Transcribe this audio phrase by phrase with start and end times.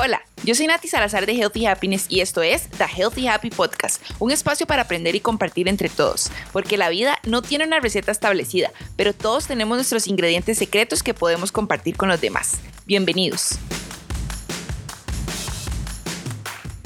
[0.00, 4.00] Hola, yo soy Nati Salazar de Healthy Happiness y esto es The Healthy Happy Podcast,
[4.20, 8.12] un espacio para aprender y compartir entre todos, porque la vida no tiene una receta
[8.12, 12.58] establecida, pero todos tenemos nuestros ingredientes secretos que podemos compartir con los demás.
[12.86, 13.58] Bienvenidos.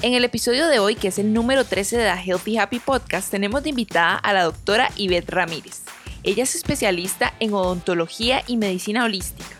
[0.01, 3.31] En el episodio de hoy, que es el número 13 de The Healthy Happy Podcast,
[3.31, 5.83] tenemos de invitada a la doctora Ivette Ramírez.
[6.23, 9.55] Ella es especialista en odontología y medicina holística,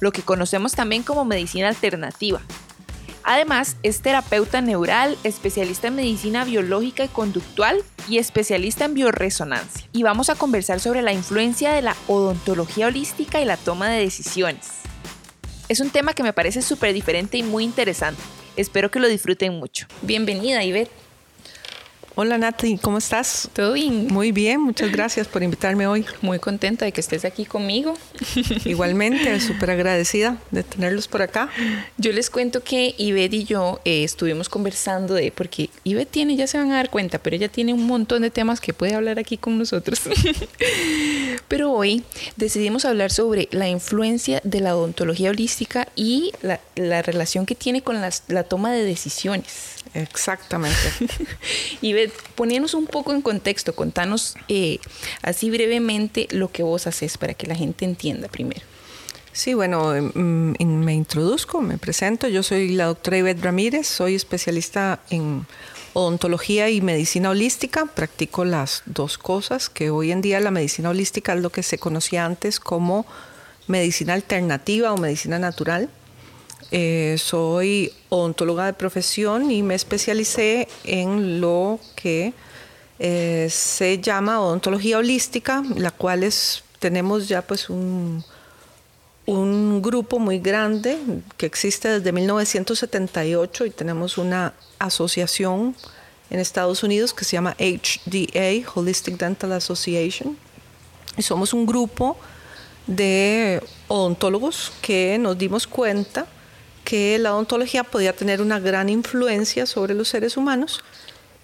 [0.00, 2.42] lo que conocemos también como medicina alternativa
[3.30, 9.86] Además, es terapeuta neural, especialista en medicina biológica y conductual y especialista en bioresonancia.
[9.92, 14.00] Y vamos a conversar sobre la influencia de la odontología holística y la toma de
[14.00, 14.70] decisiones.
[15.68, 18.22] Es un tema que me parece súper diferente y muy interesante.
[18.56, 19.86] Espero que lo disfruten mucho.
[20.00, 21.07] Bienvenida, Ivette.
[22.20, 23.48] Hola Nati, ¿cómo estás?
[23.52, 24.08] ¿Todo bien?
[24.08, 26.04] Muy bien, muchas gracias por invitarme hoy.
[26.20, 27.94] Muy contenta de que estés aquí conmigo.
[28.64, 31.48] Igualmente, súper agradecida de tenerlos por acá.
[31.96, 36.48] Yo les cuento que Ivette y yo eh, estuvimos conversando de, porque Ivette tiene, ya
[36.48, 39.20] se van a dar cuenta, pero ella tiene un montón de temas que puede hablar
[39.20, 40.00] aquí con nosotros.
[41.46, 42.02] pero hoy
[42.34, 46.58] decidimos hablar sobre la influencia de la odontología holística y la,
[47.00, 49.77] relación que tiene con la toma de decisiones.
[49.94, 50.76] Exactamente.
[51.80, 54.78] y ve, ponernos un poco en contexto, contanos eh,
[55.22, 58.62] así brevemente lo que vos haces para que la gente entienda primero.
[59.32, 62.26] Sí, bueno, mm, me introduzco, me presento.
[62.26, 65.46] Yo soy la doctora Ivette Ramírez, soy especialista en
[65.92, 67.86] odontología y medicina holística.
[67.86, 71.78] Practico las dos cosas, que hoy en día la medicina holística es lo que se
[71.78, 73.06] conocía antes como
[73.68, 75.88] medicina alternativa o medicina natural.
[76.70, 82.34] Eh, soy odontóloga de profesión y me especialicé en lo que
[82.98, 88.22] eh, se llama odontología holística, la cual es, tenemos ya pues un,
[89.24, 90.98] un grupo muy grande
[91.38, 95.74] que existe desde 1978 y tenemos una asociación
[96.28, 100.36] en Estados Unidos que se llama HDA, Holistic Dental Association.
[101.16, 102.18] Y somos un grupo
[102.86, 106.26] de odontólogos que nos dimos cuenta
[106.88, 110.82] que la odontología podía tener una gran influencia sobre los seres humanos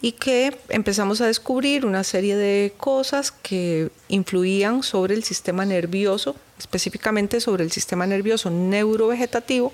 [0.00, 6.34] y que empezamos a descubrir una serie de cosas que influían sobre el sistema nervioso,
[6.59, 9.71] específicamente sobre el sistema nervioso neurovegetativo,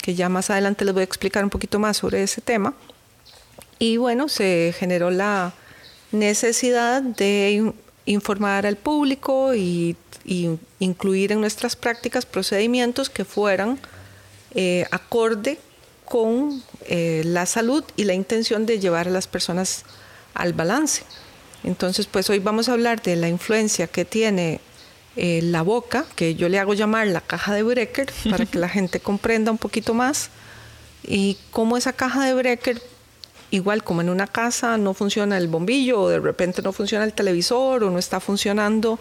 [0.00, 2.72] que ya más adelante les voy a explicar un poquito más sobre ese tema.
[3.78, 5.52] Y bueno, se generó la
[6.10, 7.70] necesidad de
[8.06, 13.78] informar al público y, y incluir en nuestras prácticas procedimientos que fueran
[14.58, 15.58] eh, acorde
[16.06, 19.84] con eh, la salud y la intención de llevar a las personas
[20.32, 21.02] al balance.
[21.62, 24.62] Entonces, pues hoy vamos a hablar de la influencia que tiene
[25.16, 28.68] eh, la boca, que yo le hago llamar la caja de Brecker, para que la
[28.70, 30.30] gente comprenda un poquito más,
[31.06, 32.80] y cómo esa caja de Brecker,
[33.50, 37.12] igual como en una casa no funciona el bombillo, o de repente no funciona el
[37.12, 38.98] televisor, o no está funcionando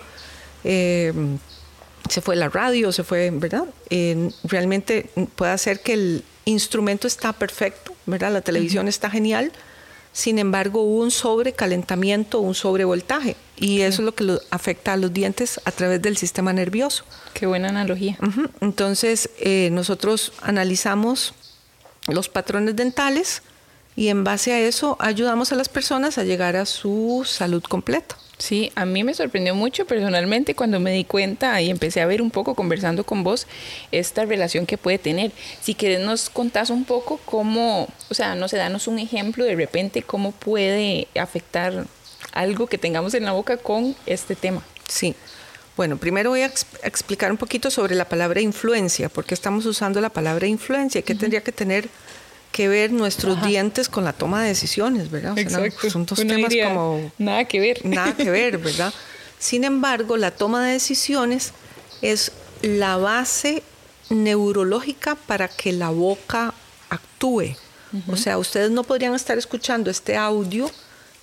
[2.10, 3.66] se fue la radio, se fue, ¿verdad?
[4.44, 8.32] realmente puede ser que el instrumento está perfecto, ¿verdad?
[8.32, 9.52] La televisión está genial,
[10.14, 15.14] sin embargo hubo un sobrecalentamiento, un sobrevoltaje, y eso es lo que afecta a los
[15.14, 17.04] dientes a través del sistema nervioso.
[17.34, 18.18] Qué buena analogía.
[18.62, 21.34] Entonces, eh, nosotros analizamos
[22.08, 23.42] los patrones dentales
[23.96, 28.18] y en base a eso ayudamos a las personas a llegar a su salud completa.
[28.38, 32.22] Sí, a mí me sorprendió mucho personalmente cuando me di cuenta y empecé a ver
[32.22, 33.48] un poco conversando con vos
[33.94, 35.32] esta relación que puede tener.
[35.62, 39.56] Si querés nos contás un poco cómo, o sea, no sé, danos un ejemplo de
[39.56, 41.86] repente cómo puede afectar
[42.34, 44.62] algo que tengamos en la boca con este tema.
[44.88, 45.16] Sí.
[45.78, 46.52] Bueno, primero voy a
[46.84, 51.42] explicar un poquito sobre la palabra influencia, porque estamos usando la palabra influencia, qué tendría
[51.42, 51.90] que tener
[52.56, 55.36] que ver nuestros dientes con la toma de decisiones, ¿verdad?
[55.90, 57.12] son dos temas como...
[57.18, 57.82] Nada que ver.
[57.86, 58.94] Nada que ver, ¿verdad?
[59.38, 61.52] Sin embargo, la toma de decisiones
[62.02, 63.62] es la base
[64.10, 66.54] neurológica para que la boca
[66.90, 67.58] actúe.
[68.08, 70.72] O sea, ustedes no podrían estar escuchando este audio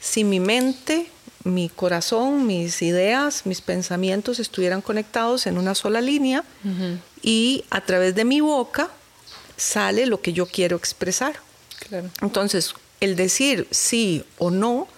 [0.01, 1.07] si mi mente,
[1.45, 6.45] mi corazón, mis ideas, mis pensamientos estuvieran conectados en una sola línea
[7.23, 8.91] y a través de mi boca
[9.57, 11.37] sale lo que yo quiero expresar.
[12.21, 14.89] Entonces, el decir sí o no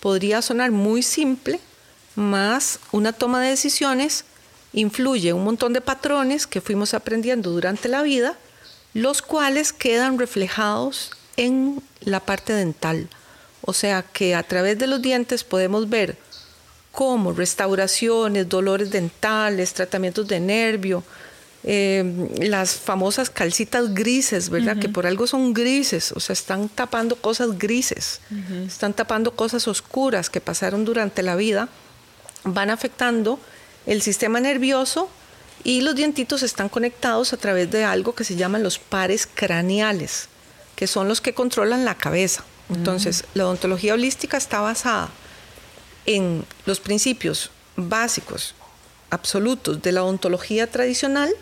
[0.00, 1.60] podría sonar muy simple,
[2.14, 4.24] más una toma de decisiones
[4.72, 8.36] influye un montón de patrones que fuimos aprendiendo durante la vida,
[8.92, 13.08] los cuales quedan reflejados en la parte dental.
[13.62, 16.18] O sea que a través de los dientes podemos ver
[16.92, 21.02] cómo restauraciones, dolores dentales, tratamientos de nervio,
[21.66, 24.76] Eh, las famosas calcitas grises, ¿verdad?
[24.78, 28.20] Que por algo son grises, o sea, están tapando cosas grises,
[28.66, 31.70] están tapando cosas oscuras que pasaron durante la vida,
[32.44, 33.40] van afectando
[33.86, 35.08] el sistema nervioso
[35.62, 40.28] y los dientitos están conectados a través de algo que se llaman los pares craneales,
[40.76, 42.44] que son los que controlan la cabeza.
[42.68, 45.08] Entonces, la odontología holística está basada
[46.04, 48.54] en los principios básicos,
[49.08, 51.34] absolutos de la odontología tradicional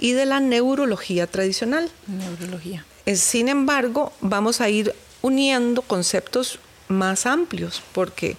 [0.00, 1.90] y de la neurología tradicional.
[2.06, 2.84] Neurología.
[3.06, 6.58] Eh, sin embargo, vamos a ir uniendo conceptos
[6.88, 8.36] más amplios, porque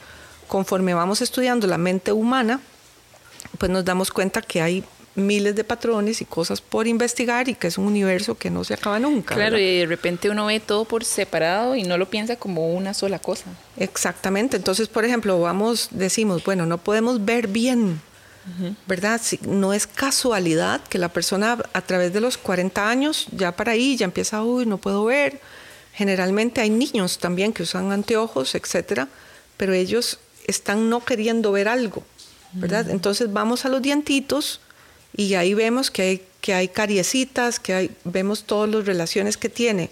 [0.47, 2.59] conforme vamos estudiando la mente humana,
[3.57, 4.83] pues nos damos cuenta que hay
[5.15, 8.73] miles de patrones y cosas por investigar y que es un universo que no se
[8.73, 9.35] acaba nunca.
[9.35, 12.93] Claro, y de repente uno ve todo por separado y no lo piensa como una
[12.93, 13.45] sola cosa.
[13.77, 14.57] Exactamente.
[14.57, 18.01] Entonces, por ejemplo, vamos, decimos, bueno, no podemos ver bien,
[18.87, 19.21] ¿verdad?
[19.41, 23.95] no es casualidad que la persona a través de los 40 años, ya para ahí,
[23.97, 25.39] ya empieza, uy, no puedo ver.
[25.93, 29.07] Generalmente hay niños también que usan anteojos, etcétera,
[29.57, 32.03] pero ellos están no queriendo ver algo,
[32.53, 32.89] ¿verdad?
[32.89, 34.59] Entonces vamos a los dientitos
[35.15, 39.49] y ahí vemos que hay, que hay cariecitas, que hay, vemos todas las relaciones que
[39.49, 39.89] tiene,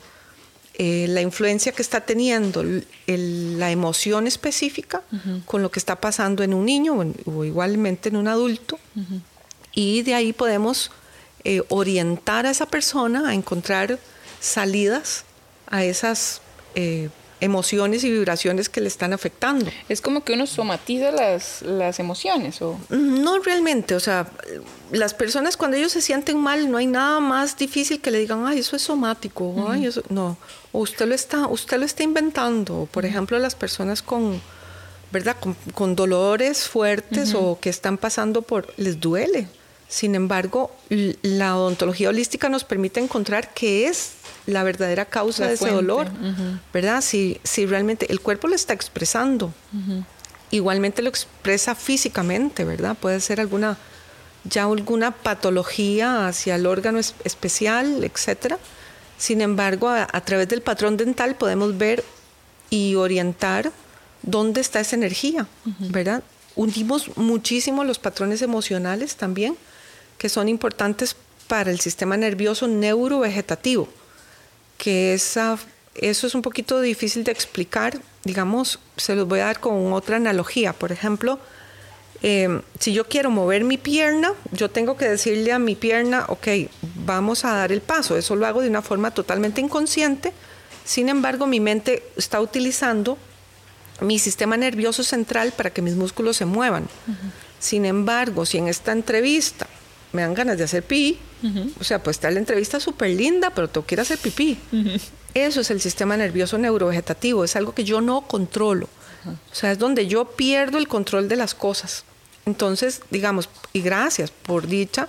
[0.81, 2.63] eh, la influencia que está teniendo
[3.05, 5.01] la emoción específica
[5.43, 8.79] con lo que está pasando en un niño o, igualmente en un adulto.
[9.73, 10.89] Y de ahí podemos
[11.43, 13.99] eh, orientar a esa persona a encontrar
[14.39, 15.25] salidas
[15.67, 16.39] a esas
[16.75, 17.09] eh,
[17.41, 19.65] emociones y vibraciones que le están afectando.
[19.87, 22.79] Es como que uno somatiza las, las emociones, ¿o?
[22.89, 24.27] No realmente, o sea,
[24.91, 28.45] las personas cuando ellos se sienten mal, no hay nada más difícil que le digan,
[28.45, 30.37] ay, eso es somático, ay, eso, no,
[30.71, 32.87] o usted lo está, usted lo está inventando.
[32.91, 34.41] Por ejemplo, las personas con,
[35.11, 35.37] ¿verdad?
[35.73, 39.47] Con, dolores fuertes o que están pasando por, les duele.
[39.89, 40.71] Sin embargo,
[41.23, 44.11] la odontología holística nos permite encontrar qué es
[44.45, 46.07] la verdadera causa de ese dolor,
[46.71, 47.01] ¿verdad?
[47.01, 49.51] Si, si realmente el cuerpo lo está expresando,
[50.51, 52.95] igualmente lo expresa físicamente, ¿verdad?
[52.95, 53.77] Puede ser alguna,
[54.43, 58.59] ya alguna patología hacia el órgano especial, etcétera.
[59.17, 62.03] Sin embargo, a, través del patrón dental podemos ver
[62.69, 63.71] y orientar
[64.21, 65.47] dónde está esa energía,
[65.79, 66.23] ¿verdad?
[66.55, 69.57] Unimos muchísimo los patrones emocionales también,
[70.19, 71.15] que son importantes
[71.47, 73.89] para el sistema nervioso neurovegetativo
[74.79, 75.59] que esa,
[75.93, 77.99] eso es un poquito difícil de explicar.
[78.23, 80.73] Digamos, se los voy a dar con otra analogía.
[80.73, 81.37] Por ejemplo,
[82.23, 86.47] em, si yo quiero mover mi pierna, yo tengo que decirle a mi pierna, ok,
[87.05, 88.17] vamos a dar el paso.
[88.17, 90.33] Eso lo hago de una forma totalmente inconsciente.
[90.85, 93.17] Sin embargo, mi mente está utilizando
[94.01, 96.87] mi sistema nervioso central para que mis músculos se muevan.
[97.59, 99.67] Sin embargo, si en esta entrevista
[100.11, 101.19] me dan ganas de hacer pipí.
[101.79, 104.57] O sea, pues está la entrevista súper linda, pero tengo que ir a hacer pipí.
[105.33, 108.89] Eso es el sistema nervioso neurovegetativo, es algo que yo no controlo.
[109.25, 112.03] O sea, es donde yo pierdo el control de las cosas.
[112.45, 115.07] Entonces, digamos, y gracias por dicha,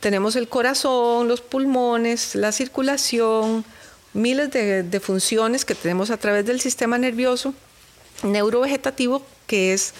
[0.00, 3.64] tenemos el corazón, los pulmones, la circulación,
[4.14, 7.52] miles de, funciones que tenemos a través del sistema nervioso
[8.22, 9.92] neurovegetativo, que es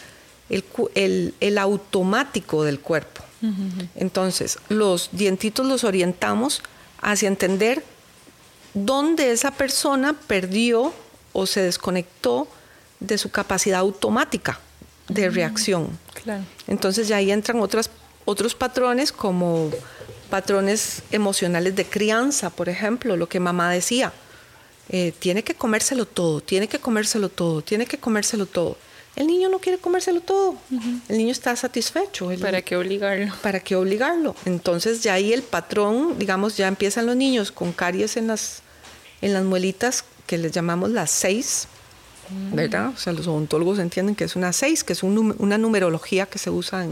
[0.48, 3.27] el automático del cuerpo.
[3.94, 6.62] Entonces, los dientitos los orientamos
[7.00, 7.84] hacia entender
[8.74, 10.92] dónde esa persona perdió
[11.32, 12.48] o se desconectó
[13.00, 14.58] de su capacidad automática
[15.08, 15.88] de reacción.
[16.66, 17.90] Entonces ya ahí entran otras,
[18.24, 19.70] otros patrones como
[20.30, 24.12] patrones emocionales de crianza, por ejemplo, lo que mamá decía,
[24.90, 28.76] eh, tiene que comérselo todo, tiene que comérselo todo, tiene que comérselo todo.
[29.18, 30.54] El niño no quiere comérselo todo.
[31.08, 32.30] El niño está satisfecho.
[32.40, 33.34] ¿Para qué obligarlo?
[33.42, 34.36] ¿Para qué obligarlo?
[34.44, 38.62] Entonces ya ahí el patrón, digamos, ya empiezan los niños con caries en las,
[39.20, 41.66] en las muelitas que les llamamos las seis,
[42.30, 42.54] mm.
[42.54, 42.90] ¿verdad?
[42.94, 46.50] O sea, los odontólogos entienden que es una seis, que es una numerología que se
[46.50, 46.86] usa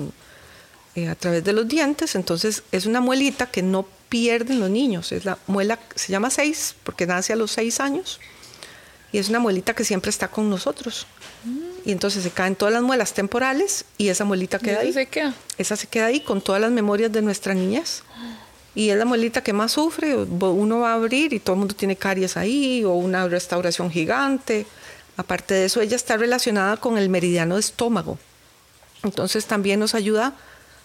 [0.96, 2.16] eh, a través de los dientes.
[2.16, 5.12] Entonces es una muelita que no pierden los niños.
[5.12, 8.18] Es la muela, se llama seis porque nace a los seis años.
[9.16, 11.06] Y es una muelita que siempre está con nosotros.
[11.44, 14.92] Mm y entonces se caen todas las muelas temporales y esa muelita queda ahí.
[14.92, 15.32] Se queda?
[15.56, 18.02] Esa se queda ahí con todas las memorias de nuestra niñez.
[18.74, 20.16] Y es la muelita que más sufre.
[20.16, 24.66] Uno va a abrir y todo el mundo tiene caries ahí o una restauración gigante.
[25.16, 28.18] Aparte de eso, ella está relacionada con el meridiano de estómago.
[29.04, 30.34] Entonces también nos ayuda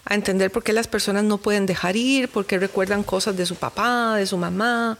[0.04, 3.44] a entender por qué las personas no pueden dejar ir, por qué recuerdan cosas de
[3.44, 4.96] su papá, de su mamá,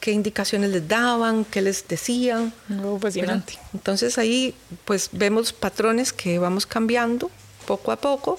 [0.00, 2.52] qué indicaciones les daban, qué les decían.
[3.00, 3.58] fascinante.
[3.74, 7.30] Entonces ahí pues vemos patrones que vamos cambiando
[7.66, 8.38] poco a poco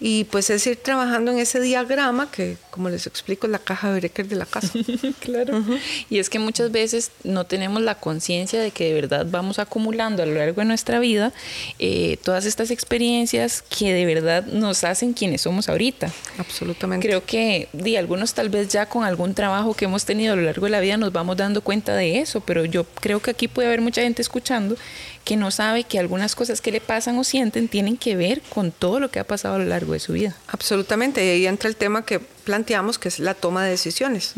[0.00, 3.92] Y pues es ir trabajando en ese diagrama que, como les explico, es la caja
[3.92, 4.72] de Brecker de la casa.
[5.20, 5.62] claro.
[6.10, 10.22] Y es que muchas veces no tenemos la conciencia de que de verdad vamos acumulando
[10.22, 11.32] a lo largo de nuestra vida
[11.78, 16.12] eh, todas estas experiencias que de verdad nos hacen quienes somos ahorita.
[16.38, 17.06] Absolutamente.
[17.06, 20.42] Creo que di, algunos tal vez ya con algún trabajo que hemos tenido a lo
[20.42, 23.46] largo de la vida nos vamos dando cuenta de eso, pero yo creo que aquí
[23.46, 24.76] puede haber mucha gente escuchando
[25.24, 28.72] que no sabe que algunas cosas que le pasan o sienten tienen que ver con
[28.72, 30.36] todo lo que ha pasado a lo largo de su vida.
[30.48, 34.34] Absolutamente, y ahí entra el tema que planteamos, que es la toma de decisiones.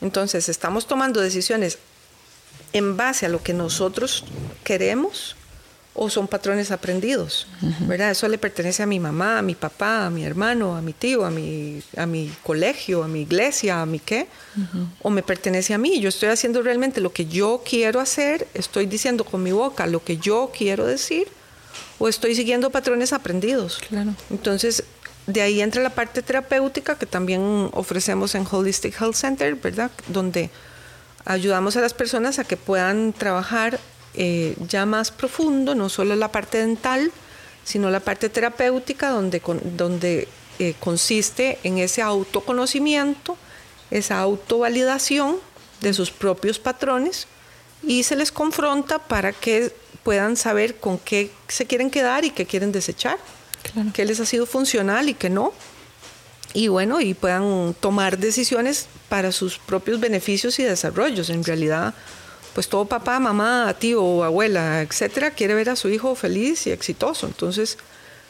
[0.00, 1.78] Entonces, estamos tomando decisiones
[2.72, 4.24] en base a lo que nosotros
[4.64, 5.36] queremos
[5.92, 7.46] o son patrones aprendidos,
[7.80, 8.12] ¿verdad?
[8.12, 11.24] Eso le pertenece a mi mamá, a mi papá, a mi hermano, a mi tío,
[11.24, 14.28] a mi, a mi colegio, a mi iglesia, a mi qué,
[15.02, 16.00] o me pertenece a mí.
[16.00, 20.02] Yo estoy haciendo realmente lo que yo quiero hacer, estoy diciendo con mi boca lo
[20.02, 21.26] que yo quiero decir,
[21.98, 23.80] o estoy siguiendo patrones aprendidos.
[23.88, 24.14] Claro.
[24.30, 24.84] Entonces,
[25.26, 29.90] de ahí entra la parte terapéutica que también ofrecemos en Holistic Health Center, ¿verdad?
[30.08, 30.50] Donde
[31.24, 33.78] ayudamos a las personas a que puedan trabajar
[34.14, 37.12] eh, ya más profundo, no solo la parte dental,
[37.64, 39.40] sino la parte terapéutica, donde,
[39.76, 43.36] donde eh, consiste en ese autoconocimiento,
[43.90, 45.38] esa autovalidación
[45.80, 47.26] de sus propios patrones
[47.82, 52.46] y se les confronta para que puedan saber con qué se quieren quedar y qué
[52.46, 53.18] quieren desechar,
[53.94, 55.52] qué les ha sido funcional y qué no.
[56.52, 61.30] Y bueno, y puedan tomar decisiones para sus propios beneficios y desarrollos.
[61.30, 61.94] En realidad,
[62.54, 67.26] pues todo papá, mamá, tío, abuela, etcétera, quiere ver a su hijo feliz y exitoso.
[67.26, 67.78] Entonces,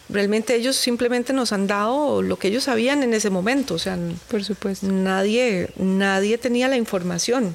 [0.08, 3.74] realmente ellos simplemente nos han dado lo que ellos sabían en ese momento.
[3.74, 3.98] O sea,
[4.28, 4.86] por supuesto.
[4.86, 7.54] Nadie, nadie tenía la información.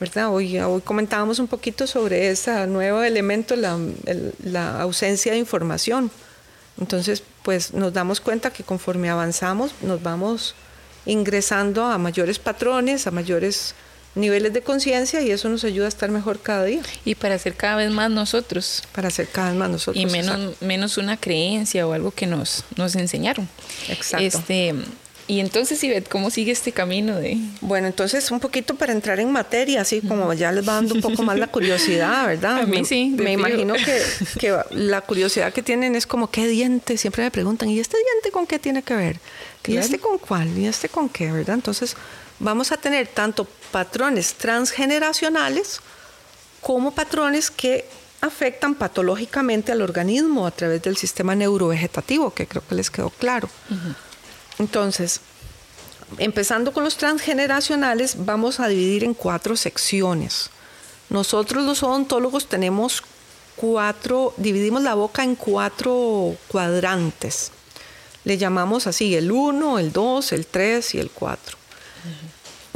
[0.00, 0.30] ¿verdad?
[0.34, 3.78] Hoy, hoy comentábamos un poquito sobre ese nuevo elemento, la,
[4.42, 6.10] la ausencia de información.
[6.78, 10.54] Entonces, pues nos damos cuenta que conforme avanzamos, nos vamos
[11.06, 13.74] ingresando a mayores patrones, a mayores
[14.16, 16.82] niveles de conciencia y eso nos ayuda a estar mejor cada día.
[17.04, 18.82] Y para ser cada vez más nosotros.
[18.92, 20.02] Para ser cada vez más nosotros.
[20.02, 23.48] Y menos, menos una creencia o algo que nos, nos enseñaron.
[23.88, 24.24] Exacto.
[24.26, 24.74] Este,
[25.28, 27.36] y entonces, Ivette, ¿cómo sigue este camino de...?
[27.60, 31.00] Bueno, entonces un poquito para entrar en materia, así como ya les va dando un
[31.00, 32.60] poco más la curiosidad, ¿verdad?
[32.60, 33.12] A mí sí.
[33.16, 34.00] Me imagino que,
[34.38, 36.96] que, la curiosidad que tienen es como, ¿qué diente?
[36.96, 39.20] Siempre me preguntan, ¿y este diente con qué tiene que ver?
[39.66, 40.56] ¿Y este con cuál?
[40.56, 41.32] ¿Y este con qué?
[41.32, 41.56] ¿Verdad?
[41.56, 41.96] Entonces
[42.38, 45.80] vamos a tener tanto patrones transgeneracionales
[46.60, 47.88] como patrones que
[48.20, 53.48] afectan patológicamente al organismo a través del sistema neurovegetativo, que creo que les quedó claro.
[54.58, 55.20] Entonces,
[56.18, 60.50] empezando con los transgeneracionales, vamos a dividir en cuatro secciones.
[61.08, 63.02] Nosotros los odontólogos tenemos
[63.54, 67.52] cuatro, dividimos la boca en cuatro cuadrantes.
[68.24, 71.55] Le llamamos así el 1, el 2, el 3 y el 4.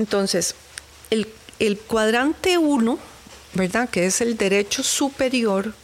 [0.00, 0.54] Entonces,
[1.10, 2.98] el, cuadrante 1,
[3.52, 3.90] ¿verdad?
[3.90, 5.74] Que es el derecho superior,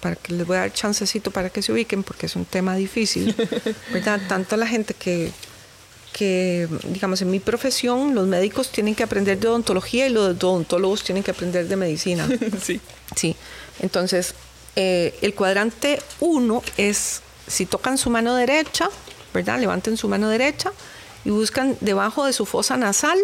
[0.00, 2.76] para que les voy a dar chancecito para que se ubiquen, porque es un tema
[2.76, 3.34] difícil,
[3.92, 4.20] ¿verdad?
[4.28, 5.32] Tanto la gente que,
[6.12, 11.02] que, digamos, en mi profesión, los médicos tienen que aprender de odontología y los odontólogos
[11.02, 12.28] tienen que aprender de medicina.
[12.62, 12.80] Sí.
[13.16, 13.34] Sí.
[13.80, 14.34] Entonces,
[14.76, 18.88] eh, el cuadrante 1 es, si tocan su mano derecha,
[19.32, 19.58] ¿verdad?
[19.58, 20.70] Levanten su mano derecha
[21.24, 23.18] y buscan debajo de su fosa nasal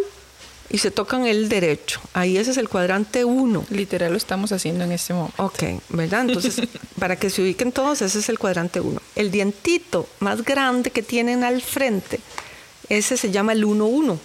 [0.70, 2.00] y se tocan el derecho.
[2.12, 3.66] Ahí ese es el cuadrante 1.
[3.70, 5.42] Literal lo estamos haciendo en este momento.
[5.42, 6.22] Ok, ¿verdad?
[6.22, 6.62] Entonces,
[6.98, 9.00] para que se ubiquen todos, ese es el cuadrante 1.
[9.16, 12.20] El dientito más grande que tienen al frente,
[12.88, 14.18] ese se llama el 1-1.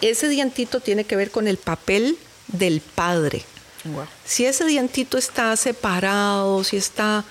[0.00, 2.18] Ese dientito tiene que ver con el papel
[2.48, 3.44] del padre.
[4.24, 7.24] Si ese dientito está separado, si está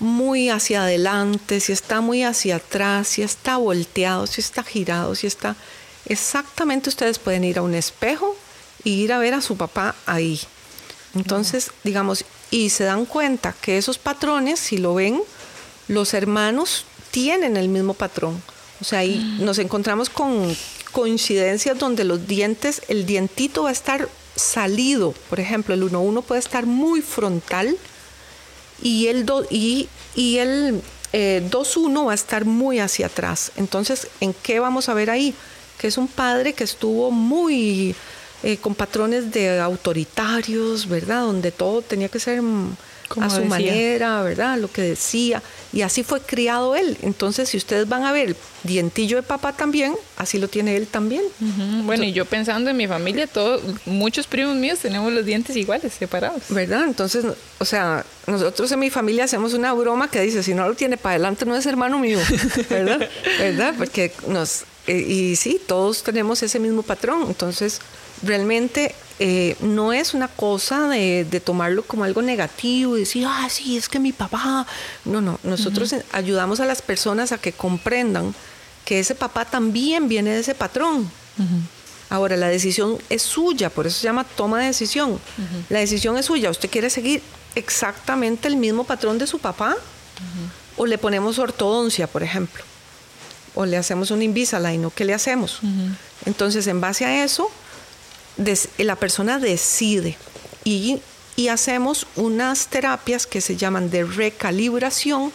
[0.00, 5.26] muy hacia adelante, si está muy hacia atrás, si está volteado, si está girado, si
[5.26, 5.56] está...
[6.06, 8.36] Exactamente ustedes pueden ir a un espejo
[8.82, 10.40] y ir a ver a su papá ahí.
[11.14, 15.22] Entonces, digamos, y se dan cuenta que esos patrones, si lo ven,
[15.88, 18.42] los hermanos tienen el mismo patrón.
[18.80, 19.44] O sea, ahí mm.
[19.44, 20.54] nos encontramos con
[20.92, 25.12] coincidencias donde los dientes, el dientito va a estar salido.
[25.30, 27.76] Por ejemplo, el 1-1 puede estar muy frontal
[28.82, 33.52] y el, y, y el 2-1 eh, va a estar muy hacia atrás.
[33.56, 35.34] Entonces, ¿en qué vamos a ver ahí?
[35.78, 37.94] Que es un padre que estuvo muy
[38.42, 41.22] eh, con patrones de autoritarios, ¿verdad?
[41.22, 42.42] Donde todo tenía que ser...
[43.20, 44.58] A su manera, ¿verdad?
[44.58, 45.42] Lo que decía.
[45.72, 46.96] Y así fue criado él.
[47.02, 51.22] Entonces, si ustedes van a ver dientillo de papá también, así lo tiene él también.
[51.84, 55.92] Bueno, y yo pensando en mi familia, todos, muchos primos míos tenemos los dientes iguales,
[55.94, 56.42] separados.
[56.48, 56.84] ¿Verdad?
[56.84, 57.24] Entonces,
[57.58, 60.96] o sea, nosotros en mi familia hacemos una broma que dice, si no lo tiene
[60.96, 62.18] para adelante no es hermano mío,
[62.70, 63.08] ¿verdad?
[63.38, 63.74] ¿Verdad?
[63.76, 64.64] Porque nos...
[64.86, 67.24] Eh, y sí, todos tenemos ese mismo patrón.
[67.28, 67.80] Entonces,
[68.22, 73.76] realmente eh, no es una cosa de, tomarlo como algo negativo y decir, ah, sí,
[73.76, 74.66] es que mi papá.
[75.04, 78.34] No, no, nosotros ayudamos a las personas a que comprendan
[78.84, 81.10] que ese papá también viene de ese patrón.
[82.10, 85.18] Ahora, la decisión es suya, por eso se llama toma de decisión.
[85.68, 86.50] La decisión es suya.
[86.50, 87.22] ¿Usted quiere seguir
[87.54, 89.76] exactamente el mismo patrón de su papá?
[90.76, 92.62] ¿O le ponemos ortodoncia, por ejemplo?
[93.54, 94.84] ¿O le hacemos un Invisalign?
[94.84, 95.60] ¿O qué le hacemos?
[96.24, 97.50] Entonces, en base a eso,
[98.78, 100.16] la persona decide
[100.64, 101.00] y,
[101.50, 105.32] hacemos unas terapias que se llaman de recalibración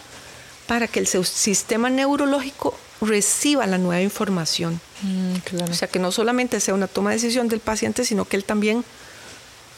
[0.66, 4.80] para que el sistema neurológico reciba la nueva información.
[5.02, 8.36] Mm, o sea, que no solamente sea una toma de decisión del paciente, sino que
[8.36, 8.84] él también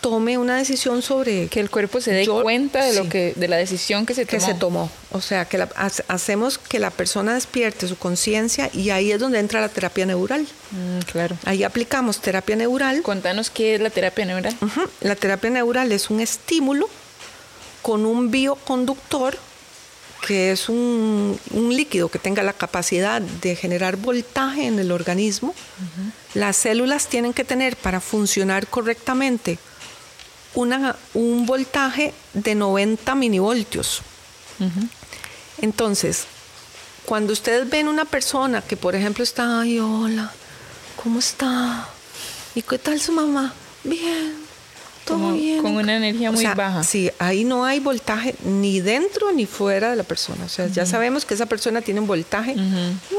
[0.03, 3.57] tome una decisión sobre que el cuerpo se dé cuenta de lo que de la
[3.57, 4.39] decisión que se tomó.
[4.39, 4.91] Que se tomó.
[5.13, 5.65] O sea, que
[6.09, 10.43] hacemos que la persona despierte su conciencia y ahí es donde entra la terapia neural.
[10.73, 11.39] Mm, claro.
[11.45, 13.03] Ahí aplicamos terapia neural.
[13.03, 14.55] Contanos qué es la terapia neural.
[15.01, 16.89] La terapia neural es un estímulo
[17.81, 19.39] con un bioconductor
[20.27, 25.55] que es un, líquido que tenga la capacidad de generar voltaje en el organismo.
[26.35, 29.59] Las células tienen que tener para funcionar correctamente
[30.55, 34.03] una, un voltaje de 90 milivoltios.
[35.59, 36.25] Entonces,
[37.05, 40.33] cuando ustedes ven una persona que, por ejemplo, está, ay, hola,
[41.03, 41.89] ¿cómo está?
[42.55, 43.53] ¿Y qué tal su mamá?
[43.83, 44.35] Bien,
[45.05, 45.63] todo bien.
[45.63, 46.85] Con una energía muy baja.
[46.85, 50.45] Sí, ahí no hay voltaje ni dentro ni fuera de la persona.
[50.45, 52.55] O sea, ya sabemos que esa persona tiene un voltaje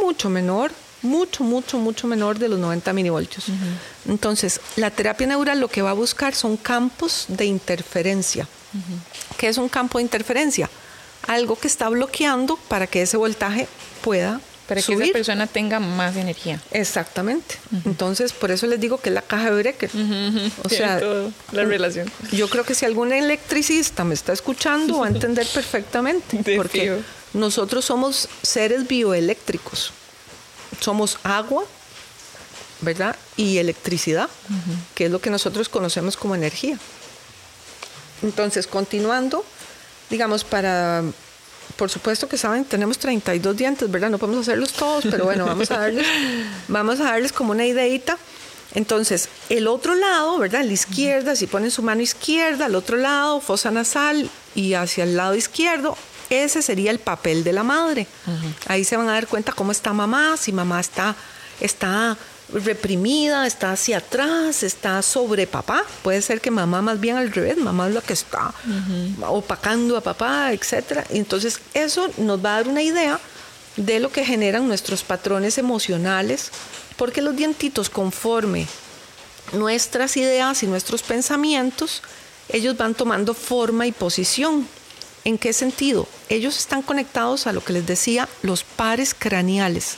[0.02, 0.72] mucho menor
[1.04, 3.46] mucho, mucho, mucho menor de los 90 milivoltios.
[4.08, 8.48] Entonces, la terapia neural lo que va a buscar son campos de interferencia.
[9.38, 10.70] ¿Qué es un campo de interferencia?
[11.28, 13.68] Algo que está bloqueando para que ese voltaje
[14.02, 16.62] pueda para que esa persona tenga más energía.
[16.72, 17.56] Exactamente.
[17.86, 19.90] Entonces, por eso les digo que es la caja de Brecker.
[20.64, 21.02] O sea,
[21.52, 22.10] la relación.
[22.32, 26.56] Yo creo que si algún electricista me está escuchando va a entender perfectamente.
[26.56, 27.00] porque
[27.34, 29.92] nosotros somos seres bioeléctricos
[30.84, 31.64] somos agua,
[32.82, 33.16] ¿verdad?
[33.38, 34.30] Y electricidad,
[34.96, 36.78] que es lo que nosotros conocemos como energía.
[38.22, 39.46] Entonces, continuando,
[40.10, 41.04] digamos, para,
[41.78, 44.10] por supuesto que saben, tenemos 32 dientes, ¿verdad?
[44.10, 46.06] No podemos hacerlos todos, pero bueno, vamos a darles,
[46.68, 48.18] vamos a darles como una ideita.
[48.76, 50.64] Entonces, el otro lado, ¿verdad?
[50.64, 55.16] La izquierda, si ponen su mano izquierda, al otro lado, fosa nasal y hacia el
[55.16, 55.96] lado izquierdo,
[56.34, 58.08] ese sería el papel de la madre.
[58.68, 61.16] Ahí se van a dar cuenta cómo está mamá, si mamá está,
[61.60, 62.18] está
[62.54, 65.84] reprimida, está hacia atrás, está sobre papá.
[66.02, 68.54] Puede ser que mamá más bien al revés, mamá es la que está
[69.28, 71.06] opacando a papá, etc.
[71.10, 73.20] Entonces eso nos va a dar una idea
[73.76, 76.52] de lo que generan nuestros patrones emocionales,
[76.96, 78.68] porque los dientitos conforme
[79.52, 82.02] nuestras ideas y nuestros pensamientos,
[82.50, 84.68] ellos van tomando forma y posición.
[85.26, 86.08] ¿En qué sentido?
[86.30, 89.98] Ellos están conectados a lo que les decía, los pares craneales.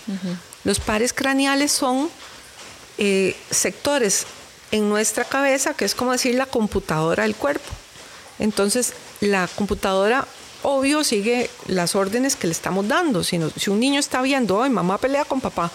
[0.63, 2.09] Los pares craneales son
[2.97, 4.25] eh, sectores
[4.71, 7.69] en nuestra cabeza, que es como decir la computadora del cuerpo.
[8.37, 10.27] Entonces, la computadora,
[10.61, 13.23] obvio, sigue las órdenes que le estamos dando.
[13.23, 15.71] Si, si un niño está viendo, ay, mamá pelea con papá,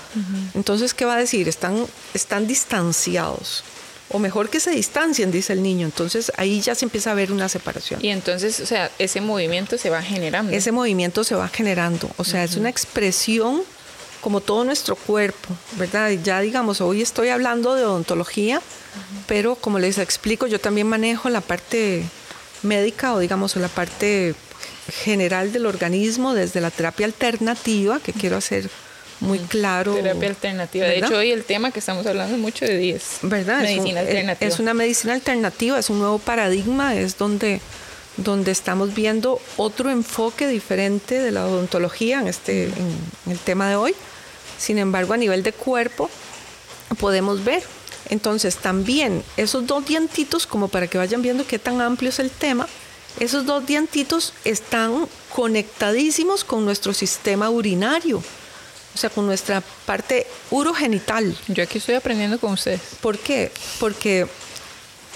[0.55, 1.49] entonces, ¿qué va a decir?
[1.49, 3.65] Están, están distanciados
[4.11, 5.87] o mejor que se distancien, dice el niño.
[5.87, 8.05] Entonces ahí ya se empieza a ver una separación.
[8.05, 10.53] Y entonces, o sea, ese movimiento se va generando.
[10.53, 13.63] Ese movimiento se va generando, o sea, es una expresión
[14.21, 16.11] como todo nuestro cuerpo, ¿verdad?
[16.23, 18.61] Ya digamos, hoy estoy hablando de odontología,
[19.27, 22.05] pero como les explico, yo también manejo la parte
[22.63, 24.35] médica o digamos la parte
[25.05, 28.69] general del organismo desde la terapia alternativa que quiero hacer
[29.21, 29.95] muy claro.
[29.95, 30.87] Terapia alternativa.
[30.87, 33.19] De hecho, hoy el tema que estamos hablando es mucho de 10.
[33.23, 33.63] ¿Verdad?
[33.63, 34.49] Medicina es alternativa.
[34.49, 37.61] Es una medicina alternativa, es un nuevo paradigma, es donde,
[38.17, 43.77] donde estamos viendo otro enfoque diferente de la odontología en, este, en el tema de
[43.77, 43.95] hoy.
[44.59, 46.11] Sin embargo, a nivel de cuerpo,
[46.99, 47.63] podemos ver.
[48.09, 52.31] Entonces, también esos dos dientitos, como para que vayan viendo qué tan amplio es el
[52.31, 52.67] tema,
[53.19, 58.23] esos dos dientitos están conectadísimos con nuestro sistema urinario
[58.95, 61.37] o sea, con nuestra parte urogenital.
[61.49, 62.81] Yo aquí estoy aprendiendo con ustedes.
[63.01, 63.53] ¿Por qué?
[63.79, 64.27] Porque,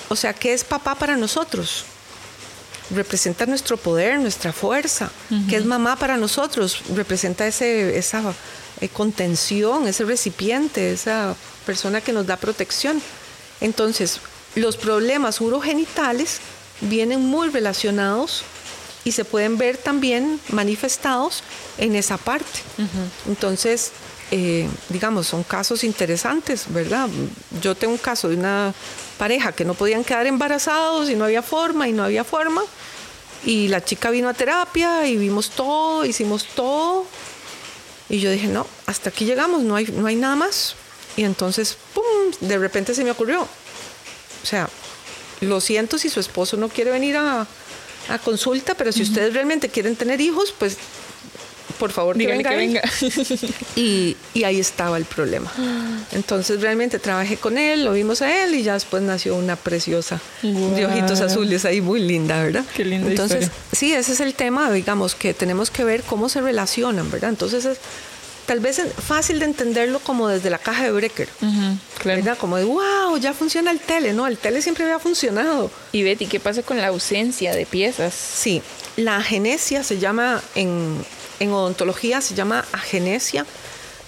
[0.08, 1.84] o sea, ¿qué es papá para nosotros?
[2.90, 5.10] representa nuestro poder, nuestra fuerza,
[5.48, 8.22] que es mamá para nosotros, representa ese, esa
[8.80, 11.34] eh, contención, ese recipiente, esa
[11.64, 13.00] persona que nos da protección.
[13.60, 14.20] Entonces,
[14.54, 16.40] los problemas urogenitales
[16.80, 18.44] vienen muy relacionados
[19.04, 21.42] y se pueden ver también manifestados
[21.78, 22.60] en esa parte.
[23.28, 23.92] Entonces,
[24.30, 27.08] eh, digamos, son casos interesantes, ¿verdad?
[27.60, 28.72] Yo tengo un caso de una
[29.18, 32.62] pareja que no podían quedar embarazados y no había forma y no había forma.
[33.44, 37.06] Y la chica vino a terapia y vimos todo, hicimos todo.
[38.08, 40.76] Y yo dije, no, hasta aquí llegamos, no hay, no hay nada más.
[41.16, 42.02] Y entonces, ¡pum!,
[42.40, 43.42] de repente se me ocurrió.
[43.42, 44.68] O sea,
[45.40, 47.46] lo siento si su esposo no quiere venir a,
[48.08, 50.76] a consulta, pero si ustedes realmente quieren tener hijos, pues
[51.78, 52.50] por favor que venga.
[52.50, 52.82] Que venga.
[53.76, 55.52] y, y, ahí estaba el problema.
[56.12, 60.20] Entonces realmente trabajé con él, lo vimos a él y ya después nació una preciosa
[60.42, 62.64] de ojitos azules ahí, muy linda, ¿verdad?
[62.76, 66.40] Qué linda Entonces, sí, ese es el tema, digamos, que tenemos que ver cómo se
[66.40, 67.30] relacionan, ¿verdad?
[67.30, 67.78] Entonces es
[68.46, 71.28] tal vez es fácil de entenderlo como desde la caja de Brecker,
[72.04, 72.36] ¿verdad?
[72.38, 74.26] Como de, wow, ya funciona el tele, ¿no?
[74.26, 75.70] El tele siempre había funcionado.
[75.92, 78.14] Y Betty, ¿qué pasa con la ausencia de piezas?
[78.14, 78.62] Sí,
[78.96, 81.04] la agenesia se llama en,
[81.40, 83.46] en odontología se llama agenesia.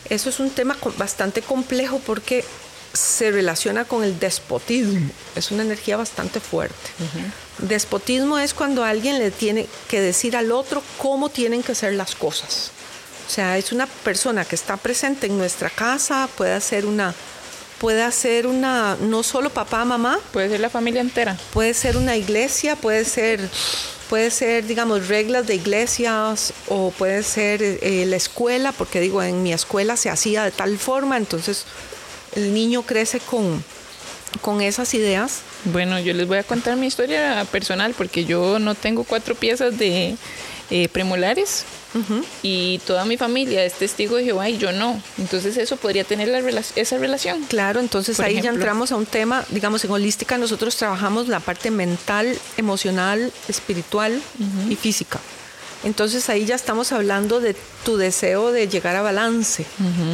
[0.08, 2.44] Eso es un tema bastante complejo porque
[2.92, 5.10] se relaciona con el despotismo.
[5.34, 6.74] Es una energía bastante fuerte.
[7.58, 12.14] Despotismo es cuando alguien le tiene que decir al otro cómo tienen que ser las
[12.14, 12.70] cosas.
[13.26, 17.14] O sea, es una persona que está presente en nuestra casa, puede ser una
[17.78, 21.36] puede ser una no solo papá, mamá, puede ser la familia entera.
[21.52, 23.40] Puede ser una iglesia, puede ser
[24.08, 29.42] puede ser, digamos, reglas de iglesias o puede ser eh, la escuela, porque digo, en
[29.42, 31.64] mi escuela se hacía de tal forma, entonces
[32.36, 33.64] el niño crece con,
[34.40, 35.40] con esas ideas.
[35.64, 39.76] Bueno, yo les voy a contar mi historia personal porque yo no tengo cuatro piezas
[39.76, 40.16] de
[40.70, 41.64] eh, premolares
[42.42, 45.00] y toda mi familia es testigo de Jehová y yo no.
[45.16, 46.28] Entonces eso podría tener
[46.76, 47.44] esa relación.
[47.44, 51.70] Claro, entonces ahí ya entramos a un tema, digamos, en holística nosotros trabajamos la parte
[51.70, 54.20] mental, emocional, espiritual
[54.68, 55.20] y física.
[55.84, 59.64] Entonces ahí ya estamos hablando de tu deseo de llegar a balance,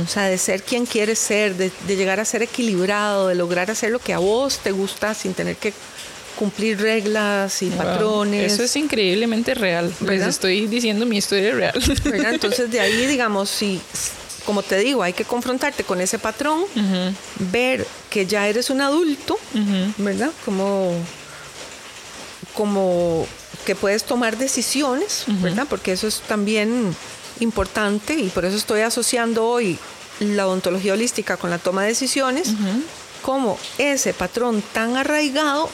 [0.04, 3.90] o sea, de ser quien quieres ser, de, llegar a ser equilibrado, de lograr hacer
[3.90, 5.72] lo que a vos te gusta sin tener que
[6.36, 8.52] cumplir reglas y patrones.
[8.52, 9.92] Eso es increíblemente real.
[10.00, 11.74] Les estoy diciendo mi historia real.
[12.04, 13.80] Entonces de ahí, digamos, si,
[14.44, 16.64] como te digo, hay que confrontarte con ese patrón,
[17.38, 19.38] ver que ya eres un adulto,
[19.98, 20.30] ¿verdad?
[20.44, 20.94] Como,
[22.54, 23.26] como
[23.64, 25.66] que puedes tomar decisiones, ¿verdad?
[25.68, 26.94] Porque eso es también
[27.40, 29.78] importante y por eso estoy asociando hoy
[30.20, 32.50] la odontología holística con la toma de decisiones,
[33.22, 35.68] como ese patrón tan arraigado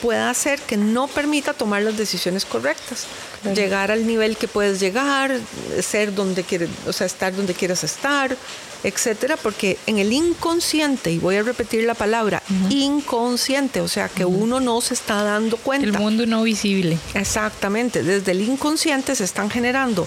[0.00, 3.06] pueda hacer que no permita tomar las decisiones correctas,
[3.54, 5.38] llegar al nivel que puedes llegar,
[5.82, 8.36] ser donde quieres, o sea, estar donde quieras estar,
[8.82, 14.24] etcétera, porque en el inconsciente, y voy a repetir la palabra, inconsciente, o sea, que
[14.24, 15.86] uno no se está dando cuenta.
[15.86, 16.98] El mundo no visible.
[17.14, 20.06] Exactamente, desde el inconsciente se están generando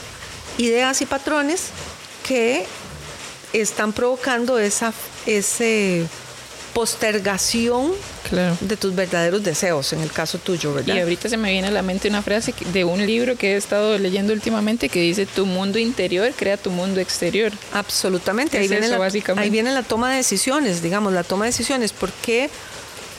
[0.58, 1.68] ideas y patrones
[2.28, 2.66] que
[3.54, 4.94] están provocando esa,
[5.26, 6.08] ese
[6.74, 7.92] postergación
[8.32, 10.96] de tus verdaderos deseos, en el caso tuyo, ¿verdad?
[10.96, 13.58] Y ahorita se me viene a la mente una frase de un libro que he
[13.58, 17.52] estado leyendo últimamente que dice, tu mundo interior crea tu mundo exterior.
[17.74, 21.92] Absolutamente, ahí, viene la, ahí viene la toma de decisiones, digamos, la toma de decisiones.
[21.92, 22.50] ¿Por qué,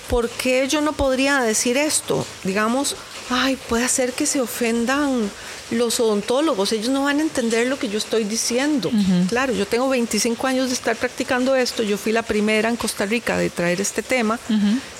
[0.09, 2.27] ¿Por qué yo no podría decir esto?
[2.45, 2.97] Digamos,
[3.31, 5.31] ay, puede ser que se ofendan
[5.71, 8.91] los odontólogos, ellos no van a entender lo que yo estoy diciendo.
[9.29, 13.07] Claro, yo tengo 25 años de estar practicando esto, yo fui la primera en Costa
[13.07, 14.39] Rica de traer este tema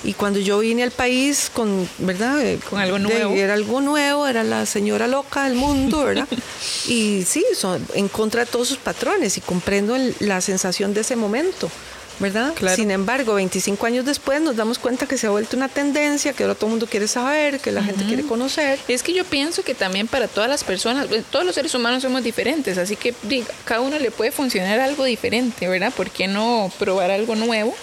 [0.03, 2.41] y cuando yo vine al país con, ¿verdad?
[2.41, 3.33] Eh, con algo nuevo.
[3.35, 6.27] era algo nuevo, era la señora loca del mundo, ¿verdad?
[6.87, 11.15] y sí, son en contra de todos sus patrones y comprendo la sensación de ese
[11.15, 11.69] momento.
[12.19, 12.53] ¿Verdad?
[12.75, 16.43] Sin embargo, 25 años después nos damos cuenta que se ha vuelto una tendencia, que
[16.43, 18.79] ahora todo el mundo quiere saber, que la gente quiere conocer.
[18.87, 22.03] Es que yo pienso que también para todas las personas, eh, todos los seres humanos
[22.03, 25.93] somos diferentes, así que diga, cada uno le puede funcionar algo diferente, ¿verdad?
[25.93, 27.75] ¿Por qué no probar algo nuevo?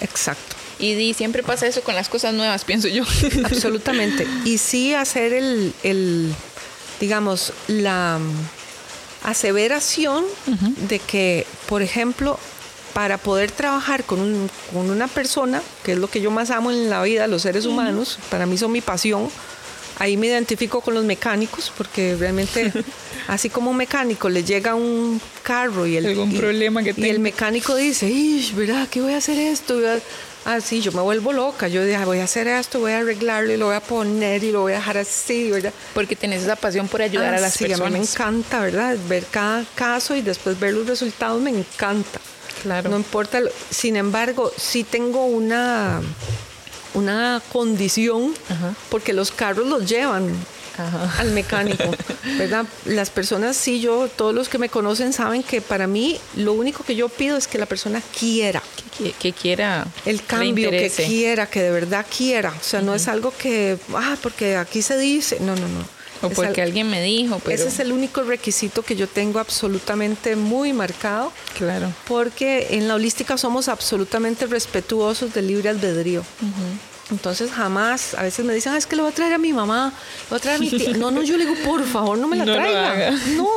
[0.00, 0.56] Exacto.
[0.78, 3.04] Y, siempre pasa eso con las cosas nuevas, pienso yo.
[3.44, 4.26] Absolutamente.
[4.44, 6.34] Y sí hacer el, el
[7.00, 8.18] digamos, la
[9.22, 10.24] aseveración
[10.88, 12.38] de que, por ejemplo,
[12.94, 17.02] para poder trabajar con, una persona, que es lo que yo más amo en la
[17.02, 19.28] vida, los seres humanos, para mí son mi pasión,
[19.98, 22.72] ahí me identifico con los mecánicos porque realmente
[23.28, 27.08] así como un mecánico le llega un carro y el, ¿Algún y- problema que y
[27.08, 28.88] el mecánico dice, "Ish, ¿verdad?
[28.90, 29.78] ¿Qué voy a hacer esto?
[30.46, 31.68] Ah, sí, yo me vuelvo loca.
[31.68, 34.42] Yo digo, "Ah, voy a hacer esto, voy a arreglarlo y lo voy a poner
[34.42, 35.72] y lo voy a dejar así, ¿verdad?
[35.92, 37.86] Porque tenés esa pasión por ayudar Ah, a las sí, personas.
[37.88, 38.96] A mí me encanta, ¿verdad?
[39.06, 42.18] Ver cada caso y después ver los resultados me encanta.
[42.62, 42.90] Claro.
[42.90, 43.40] No importa.
[43.70, 46.00] Sin embargo, sí tengo una,
[46.94, 48.74] una condición Ajá.
[48.90, 50.28] porque los carros los llevan
[50.76, 51.20] Ajá.
[51.20, 51.84] al mecánico,
[52.38, 52.64] ¿verdad?
[52.86, 56.84] Las personas, sí, yo, todos los que me conocen saben que para mí lo único
[56.84, 58.62] que yo pido es que la persona quiera
[58.96, 62.50] Que, que quiera el cambio, que quiera, que de verdad quiera.
[62.58, 65.99] O sea, no es algo que, ah, porque aquí se dice, no, no, no.
[66.22, 69.08] O Es porque al- alguien me dijo, pero ese es el único requisito que yo
[69.08, 71.92] tengo absolutamente muy marcado, claro.
[72.06, 76.22] porque en la holística somos absolutamente respetuosos del libre albedrío.
[77.10, 79.52] Entonces jamás, a veces me dicen, ah, es que lo voy a traer a mi
[79.52, 79.92] mamá,
[80.24, 80.96] lo voy a traer a mi tía.
[80.96, 83.10] No, no, yo le digo, por favor, no me la No traiga.
[83.36, 83.48] No,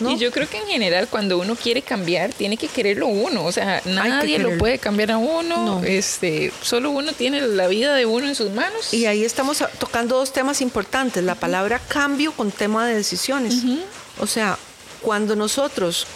[0.00, 0.10] no.
[0.10, 3.44] Y yo creo que en general cuando uno quiere cambiar, tiene que quererlo uno.
[3.44, 5.64] O sea, nadie lo puede cambiar a uno.
[5.64, 5.84] No.
[5.84, 8.92] Este, solo uno tiene la vida de uno en sus manos.
[8.92, 13.62] Y ahí estamos tocando dos temas importantes, la palabra cambio con tema de decisiones.
[14.18, 14.58] O sea,
[15.00, 16.06] cuando nosotros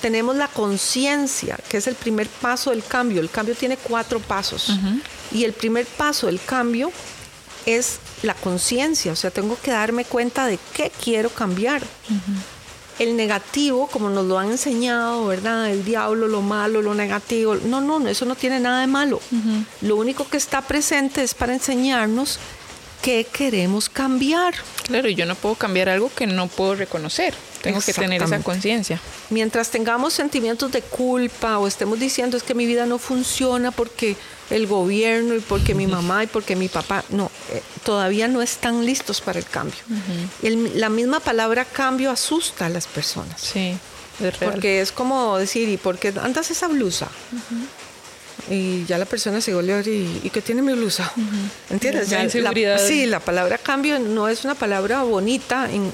[0.00, 4.72] tenemos la conciencia, que es el primer paso del cambio, el cambio tiene cuatro pasos.
[5.32, 6.90] Y el primer paso del cambio
[7.66, 11.82] es la conciencia, o sea, tengo que darme cuenta de qué quiero cambiar.
[12.98, 15.70] El negativo, como nos lo han enseñado, ¿verdad?
[15.70, 17.54] El diablo, lo malo, lo negativo.
[17.54, 19.20] No, no, no, eso no tiene nada de malo.
[19.80, 22.38] Lo único que está presente es para enseñarnos
[23.02, 24.54] qué queremos cambiar.
[24.84, 27.34] Claro, y yo no puedo cambiar algo que no puedo reconocer.
[27.62, 29.00] Tengo que tener esa conciencia.
[29.28, 34.16] Mientras tengamos sentimientos de culpa o estemos diciendo es que mi vida no funciona porque
[34.48, 38.84] el gobierno y porque mi mamá y porque mi papá, no, eh, todavía no están
[38.86, 39.78] listos para el cambio.
[40.42, 43.40] El- la misma palabra cambio asusta a las personas.
[43.42, 43.76] Sí,
[44.24, 44.52] es real.
[44.52, 47.08] Porque es como decir, ¿y por qué andas esa blusa?
[48.48, 51.12] Y ya la persona se goleó y, ¿y qué tiene mi blusa?
[51.68, 52.08] ¿Entiendes?
[52.10, 52.18] La
[52.78, 55.92] sí, la palabra cambio no es una palabra bonita, en,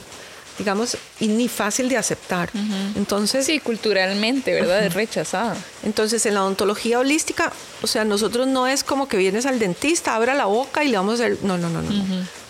[0.58, 2.50] digamos, y ni fácil de aceptar.
[2.94, 4.84] Entonces, Sí, culturalmente, ¿verdad?
[4.84, 5.56] Es rechazada.
[5.82, 10.14] entonces, en la odontología holística, o sea, nosotros no es como que vienes al dentista,
[10.14, 11.38] abra la boca y le vamos a hacer.
[11.42, 11.90] No, no, no, no.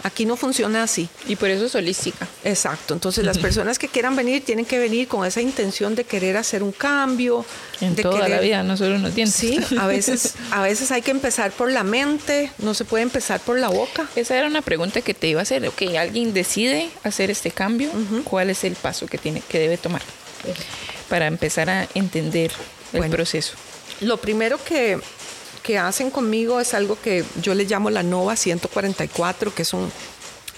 [0.07, 1.09] Aquí no funciona así.
[1.27, 2.29] Y por eso es holística.
[2.45, 2.95] Exacto.
[2.95, 6.63] Entonces, las personas que quieran venir tienen que venir con esa intención de querer hacer
[6.63, 7.45] un cambio.
[7.81, 9.35] En de toda la vida, no solo en los dientes.
[9.35, 13.41] Sí, a veces, a veces hay que empezar por la mente, no se puede empezar
[13.41, 14.07] por la boca.
[14.15, 15.67] Esa era una pregunta que te iba a hacer.
[15.67, 17.91] Ok, alguien decide hacer este cambio.
[18.23, 20.03] ¿Cuál es el paso que, tiene, que debe tomar
[21.09, 22.53] para empezar a entender
[22.93, 23.15] el Bueno.
[23.17, 23.55] proceso?
[24.01, 25.01] Lo primero que,
[25.67, 29.91] que hacen conmigo es algo que yo le llamo la NOVA 144, que es un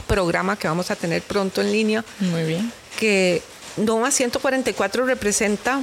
[0.07, 2.71] programa que vamos a tener pronto en línea, Muy bien.
[2.99, 3.41] que
[3.79, 5.81] NOVA 144 representa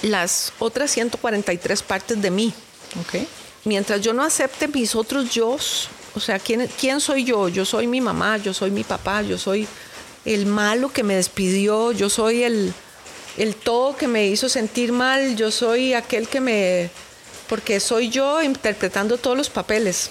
[0.00, 2.54] las otras 143 partes de mí.
[3.00, 3.22] Ok.
[3.64, 5.56] mientras yo no acepte mis otros yo,
[6.14, 7.48] o sea, ¿quién, ¿quién soy yo?
[7.48, 9.66] Yo soy mi mamá, yo soy mi papá, yo soy
[10.24, 12.72] el malo que me despidió, yo soy el,
[13.36, 16.90] el todo que me hizo sentir mal, yo soy aquel que me...
[17.52, 20.08] porque soy yo interpretando todos los papeles.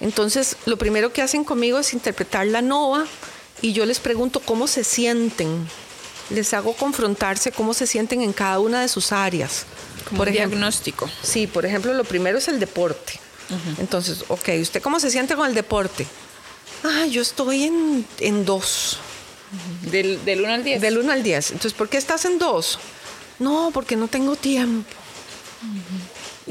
[0.00, 3.04] Entonces, lo primero que hacen conmigo es interpretar la nova
[3.60, 5.68] y yo les pregunto cómo se sienten.
[6.30, 9.66] Les hago confrontarse cómo se sienten en cada una de sus áreas.
[10.08, 11.06] Como un diagnóstico.
[11.22, 13.20] Sí, por ejemplo, lo primero es el deporte.
[13.78, 16.06] Entonces, ok, ¿usted cómo se siente con el deporte?
[16.82, 18.96] Ah, yo estoy en, en dos,
[19.82, 20.80] Del, del 1 al 10.
[20.80, 21.50] del 1 al 10.
[21.50, 22.78] Entonces, ¿por qué estás en dos?
[23.38, 24.88] No, porque no tengo tiempo.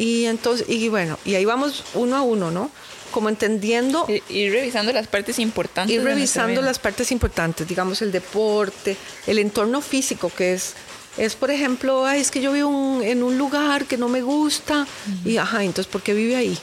[0.01, 2.71] Y entonces, y bueno, y ahí vamos uno a uno, ¿no?
[3.11, 5.93] Como entendiendo Ir, ir revisando las partes importantes.
[5.95, 8.95] ir revisando las partes importantes, digamos el deporte,
[9.27, 10.73] el entorno físico, que es,
[11.17, 14.21] es por ejemplo, Ay, es que yo vivo un- en un lugar que no me
[14.21, 14.87] gusta,
[15.25, 16.57] y ajá, entonces, ¿por qué vive ahí?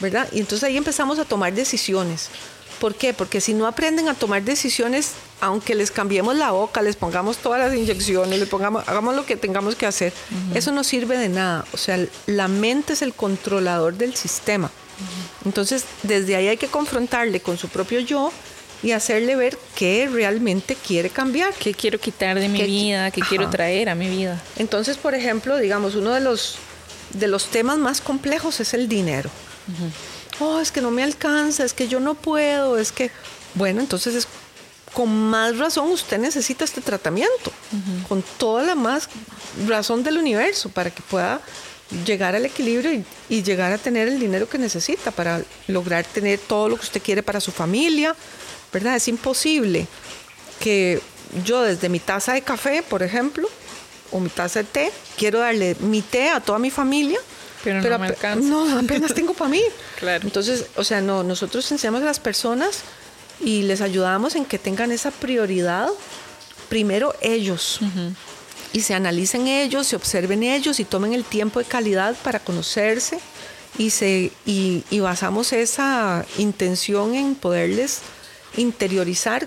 [0.00, 0.28] ¿Verdad?
[0.32, 2.28] Y entonces ahí empezamos a tomar decisiones.
[2.80, 3.12] ¿Por qué?
[3.14, 7.60] Porque si no aprenden a tomar decisiones, aunque les cambiemos la boca, les pongamos todas
[7.60, 10.12] las inyecciones, les pongamos, hagamos lo que tengamos que hacer,
[10.54, 11.64] eso no sirve de nada.
[11.72, 14.70] O sea, la mente es el controlador del sistema.
[15.44, 18.32] Entonces, desde ahí hay que confrontarle con su propio yo
[18.82, 21.52] y hacerle ver qué realmente quiere cambiar.
[21.54, 23.10] ¿Qué quiero quitar de mi ¿Qué- vida?
[23.10, 24.42] ¿Qué quiero traer a mi vida?
[24.56, 26.56] Entonces, por ejemplo, digamos, uno de los,
[27.12, 29.28] de los temas más complejos es el dinero.
[30.40, 33.10] Oh, es que no me alcanza, es que yo no puedo, es que...
[33.54, 34.28] Bueno, entonces es
[34.92, 37.52] con más razón usted necesita este tratamiento,
[38.08, 39.08] con toda la más
[39.66, 41.40] razón del universo para que pueda
[42.04, 46.38] llegar al equilibrio y, y, llegar a tener el dinero que necesita para lograr tener
[46.38, 48.14] todo lo que usted quiere para su familia,
[48.72, 48.96] ¿verdad?
[48.96, 49.86] Es imposible
[50.60, 51.00] que
[51.44, 53.48] yo desde mi taza de café, por ejemplo,
[54.12, 57.18] o mi taza de té, quiero darle mi té a toda mi familia.
[57.64, 58.48] Pero, no me alcanza.
[58.48, 59.62] No, apenas tengo para mí.
[59.98, 60.24] Claro.
[60.24, 62.80] Entonces, o sea, no, nosotros enseñamos a las personas
[63.38, 65.88] y les ayudamos en que tengan esa prioridad,
[66.70, 67.80] primero ellos.
[68.72, 73.20] Y se analicen ellos, se observen ellos y tomen el tiempo de calidad para conocerse
[73.76, 78.00] y, se, y, y basamos esa intención en poderles
[78.56, 79.46] interiorizar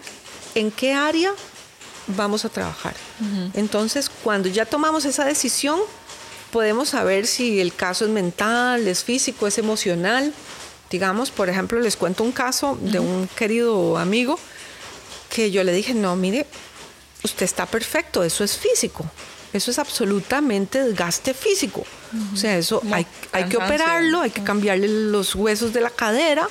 [0.55, 1.33] en qué área
[2.07, 2.93] vamos a trabajar.
[3.53, 5.79] Entonces, cuando ya tomamos esa decisión,
[6.53, 10.31] podemos saber si el caso es mental, es físico, es emocional.
[10.91, 14.39] Digamos, por ejemplo, les cuento un caso de un querido amigo
[15.31, 16.45] que yo le dije, no, mire,
[17.23, 19.03] usted está perfecto, eso es físico.
[19.51, 21.83] Eso es absolutamente desgaste físico.
[22.31, 26.47] O sea, eso hay, hay que operarlo, hay que cambiarle los huesos de la cadera,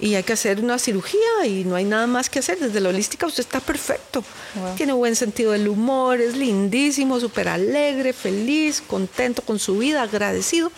[0.00, 2.58] y hay que hacer una cirugía y no hay nada más que hacer.
[2.58, 4.22] Desde la holística usted está perfecto.
[4.76, 10.70] Tiene buen sentido del humor, es lindísimo, súper alegre, feliz, contento con su vida, agradecido.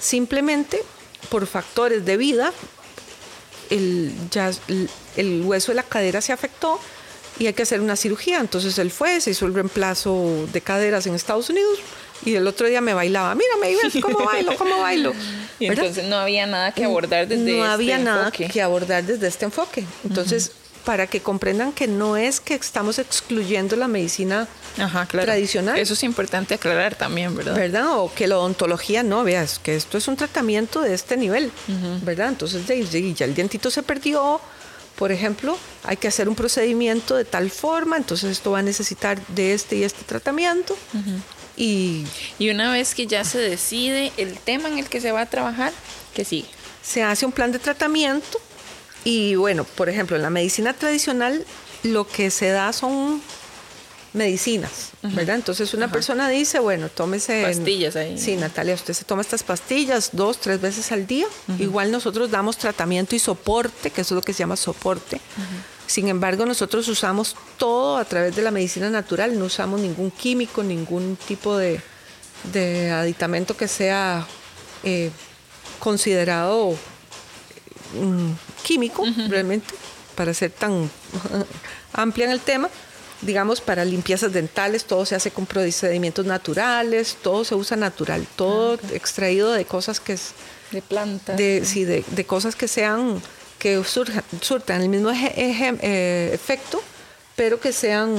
[0.00, 0.82] Simplemente
[1.28, 2.52] por factores de vida,
[3.70, 4.50] el, ya,
[5.16, 6.80] el, hueso de la cadera se afectó
[7.38, 8.40] y hay que hacer una cirugía.
[8.40, 11.78] Entonces él fue, se hizo el reemplazo de caderas en Estados Unidos
[12.24, 15.12] y el otro día me bailaba, mírame, cómo bailo, cómo bailo.
[15.62, 18.48] Y entonces no había nada que abordar desde no este había nada enfoque.
[18.48, 19.84] que abordar desde este enfoque.
[20.04, 20.52] Entonces,
[20.84, 24.48] para que comprendan que no es que estamos excluyendo la medicina
[24.78, 25.26] Ajá, claro.
[25.26, 25.78] tradicional.
[25.78, 27.54] Eso es importante aclarar también, ¿verdad?
[27.54, 27.98] ¿Verdad?
[27.98, 31.52] O que la odontología no, veas, que esto es un tratamiento de este nivel,
[32.02, 32.28] ¿verdad?
[32.30, 34.40] Entonces, ya el dientito se perdió,
[34.96, 39.24] por ejemplo, hay que hacer un procedimiento de tal forma, entonces esto va a necesitar
[39.28, 40.76] de este y este tratamiento.
[41.56, 42.04] Y,
[42.38, 45.26] y una vez que ya se decide el tema en el que se va a
[45.26, 45.72] trabajar,
[46.14, 46.48] ¿qué sigue?
[46.82, 48.40] Se hace un plan de tratamiento
[49.04, 51.44] y bueno, por ejemplo, en la medicina tradicional
[51.82, 53.20] lo que se da son
[54.12, 55.36] medicinas, ¿verdad?
[55.36, 57.42] Entonces una persona dice, bueno, tómese...
[57.42, 58.18] Pastillas ahí.
[58.18, 61.26] Sí, Natalia, usted se toma estas pastillas dos, tres veces al día.
[61.58, 65.20] Igual nosotros damos tratamiento y soporte, que eso es lo que se llama soporte.
[65.92, 70.62] Sin embargo, nosotros usamos todo a través de la medicina natural, no usamos ningún químico,
[70.62, 71.82] ningún tipo de,
[72.50, 74.26] de aditamento que sea
[74.84, 75.10] eh,
[75.80, 76.70] considerado
[77.92, 78.30] mm,
[78.62, 79.74] químico, realmente,
[80.14, 80.90] para ser tan
[81.92, 82.70] amplia en el tema.
[83.20, 88.78] Digamos, para limpiezas dentales, todo se hace con procedimientos naturales, todo se usa natural, todo
[88.94, 90.30] extraído de cosas que es...
[90.70, 91.36] De plantas.
[91.36, 93.20] De, sí, de, de cosas que sean
[93.62, 96.82] que surjan, surtan el mismo eje, eje, eh, efecto,
[97.36, 98.12] pero que sean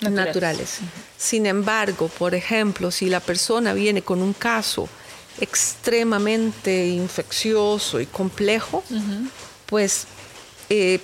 [0.00, 0.26] naturales.
[0.26, 0.78] naturales.
[1.18, 4.88] Sin embargo, por ejemplo, si la persona viene con un caso
[5.42, 8.82] extremadamente infeccioso y complejo,
[9.66, 10.06] pues
[10.70, 11.00] eh,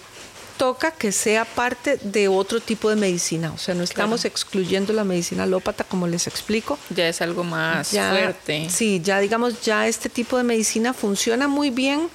[0.56, 3.52] toca que sea parte de otro tipo de medicina.
[3.52, 4.32] O sea, no estamos claro.
[4.32, 6.78] excluyendo la medicina alópata, como les explico.
[6.88, 8.70] Ya es algo más ya, fuerte.
[8.70, 12.08] Sí, ya digamos, ya este tipo de medicina funciona muy bien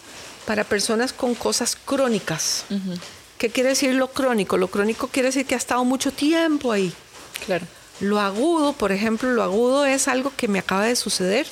[0.45, 2.65] para personas con cosas crónicas.
[2.69, 2.99] Uh -huh.
[3.37, 4.57] ¿Qué quiere decir lo crónico?
[4.57, 6.93] Lo crónico quiere decir que ha estado mucho tiempo ahí.
[7.45, 7.65] Claro.
[7.99, 11.47] Lo agudo, por ejemplo, lo agudo es algo que me acaba de suceder.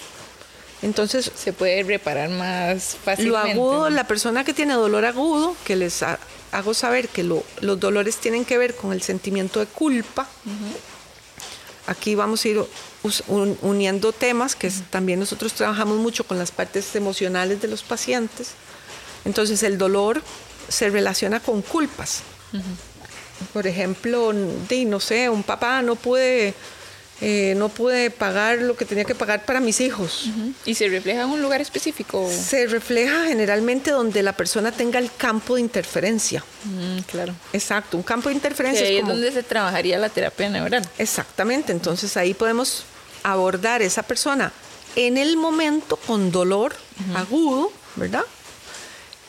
[0.81, 3.55] Entonces se puede reparar más fácilmente.
[3.55, 3.95] Lo agudo, ¿no?
[3.95, 6.19] la persona que tiene dolor agudo, que les ha,
[6.51, 10.27] hago saber que lo, los dolores tienen que ver con el sentimiento de culpa.
[10.45, 11.91] Uh -huh.
[11.91, 12.63] Aquí vamos a ir
[13.27, 14.83] un, uniendo temas que uh -huh.
[14.89, 18.51] también nosotros trabajamos mucho con las partes emocionales de los pacientes.
[19.25, 20.21] Entonces el dolor
[20.67, 22.21] se relaciona con culpas.
[22.53, 22.61] Uh -huh.
[23.53, 26.53] Por ejemplo, de, no sé, un papá no puede,
[27.21, 30.25] eh, no puede pagar lo que tenía que pagar para mis hijos.
[30.25, 30.53] Uh -huh.
[30.65, 32.29] ¿Y se refleja en un lugar específico?
[32.29, 36.43] Se refleja generalmente donde la persona tenga el campo de interferencia.
[36.65, 37.33] Mm, claro.
[37.53, 38.85] Exacto, un campo de interferencia.
[38.85, 40.87] ahí es, como, es donde se trabajaría la terapia neural.
[40.97, 42.83] Exactamente, entonces ahí podemos
[43.23, 44.51] abordar a esa persona
[44.95, 47.19] en el momento con dolor uh -huh.
[47.19, 48.23] agudo, ¿verdad?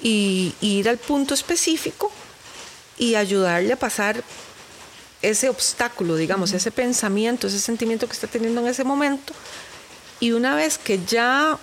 [0.02, 2.10] Y, y ir al punto específico
[2.96, 4.22] y ayudarle a pasar
[5.22, 6.56] ese obstáculo, digamos, uh -huh.
[6.56, 9.34] ese pensamiento, ese sentimiento que está teniendo en ese momento.
[10.18, 11.58] Y una vez que ya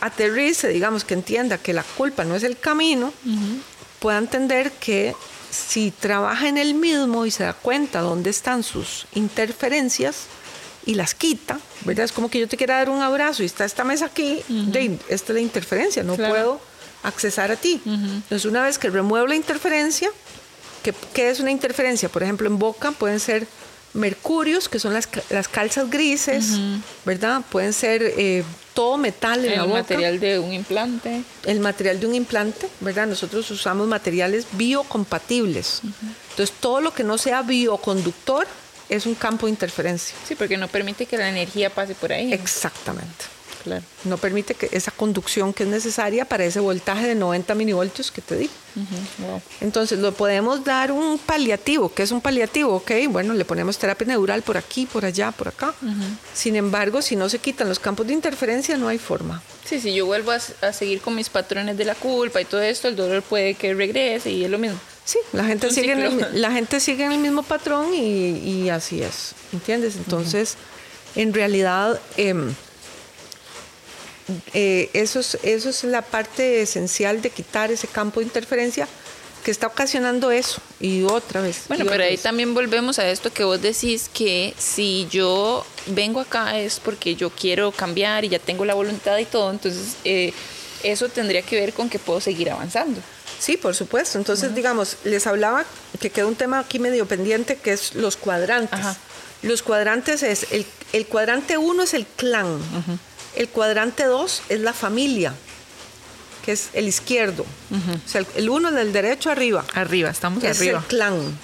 [0.00, 3.60] aterrice, digamos, que entienda que la culpa no es el camino, uh -huh.
[4.00, 5.14] pueda entender que
[5.50, 10.26] si trabaja en el mismo y se da cuenta dónde están sus interferencias
[10.84, 12.04] y las quita, ¿verdad?
[12.04, 14.52] Es como que yo te quiera dar un abrazo y está esta mesa aquí, uh
[14.52, 14.70] -huh.
[14.72, 16.34] de, esta es la interferencia, no claro.
[16.34, 16.60] puedo
[17.04, 17.80] accesar a ti.
[17.86, 20.10] Entonces, una vez que remuevo la interferencia,
[20.82, 22.10] ¿Qué, ¿Qué, es una interferencia?
[22.10, 23.46] Por ejemplo, en boca pueden ser
[23.94, 26.58] mercurios, que son las, las calzas grises,
[27.06, 27.42] ¿verdad?
[27.48, 28.44] Pueden ser eh,
[28.74, 29.80] todo metal en la El boca.
[29.80, 31.22] material de un implante.
[31.44, 33.06] el material de un implante, ¿verdad?
[33.06, 35.80] Nosotros usamos materiales biocompatibles.
[36.30, 38.46] Entonces, todo lo que no sea bioconductor
[38.88, 40.14] es un campo de interferencia.
[40.28, 42.32] Sí, porque no permite que la energía pase por ahí.
[42.32, 43.24] Exactamente.
[43.64, 43.82] Claro.
[44.04, 48.20] No permite que esa conducción que es necesaria para ese voltaje de 90 milivoltios que
[48.20, 48.50] te di.
[49.18, 49.40] Wow.
[49.62, 51.92] Entonces, lo podemos dar un paliativo.
[51.92, 52.74] ¿Qué es un paliativo?
[52.74, 55.74] Ok, bueno, le ponemos terapia neural por aquí, por allá, por acá.
[56.34, 59.42] Sin embargo, si no se quitan los campos de interferencia, no hay forma.
[59.64, 62.60] Sí, si yo vuelvo a, a seguir con mis patrones de la culpa y todo
[62.60, 64.78] esto, el dolor puede que regrese y es lo mismo.
[65.04, 68.68] Sí, la gente, sigue en, el, la gente sigue en el mismo patrón y, y
[68.70, 69.96] así es, ¿entiendes?
[69.96, 70.56] Entonces,
[71.14, 72.54] en realidad, em,
[74.52, 78.88] eh, eso, es, eso es la parte esencial de quitar ese campo de interferencia
[79.44, 81.64] que está ocasionando eso y otra vez.
[81.68, 82.22] Bueno, pero otra ahí vez.
[82.22, 87.28] también volvemos a esto que vos decís que si yo vengo acá es porque yo
[87.28, 90.32] quiero cambiar y ya tengo la voluntad y todo, entonces eh,
[90.82, 93.00] eso tendría que ver con que puedo seguir avanzando.
[93.38, 94.16] Sí, por supuesto.
[94.16, 95.66] Entonces, digamos, les hablaba
[96.00, 98.78] que queda un tema aquí medio pendiente que es los cuadrantes.
[98.78, 98.96] Ajá.
[99.42, 100.64] Los cuadrantes es, el,
[100.94, 102.58] el cuadrante 1 es el clan,
[103.36, 105.34] el cuadrante 2 es la familia,
[106.44, 107.44] que es el izquierdo.
[107.44, 111.38] O sea, el 1 es el derecho arriba, Arriba, estamos que es el clan.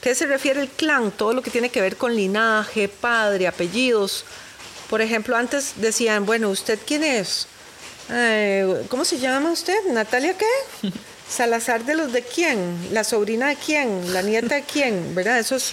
[0.00, 1.10] ¿Qué se refiere el clan?
[1.10, 4.24] Todo lo que tiene que ver con linaje, padre, apellidos.
[4.88, 7.48] Por ejemplo, antes decían, bueno, ¿usted quién es?
[8.10, 9.74] Eh, ¿Cómo se llama usted?
[9.90, 10.88] ¿Natalia qué?
[11.28, 12.88] Salazar de los de quién?
[12.92, 14.12] ¿La sobrina de quién?
[14.12, 15.12] ¿La nieta de quién?
[15.14, 15.40] ¿Verdad?
[15.40, 15.72] Eso es,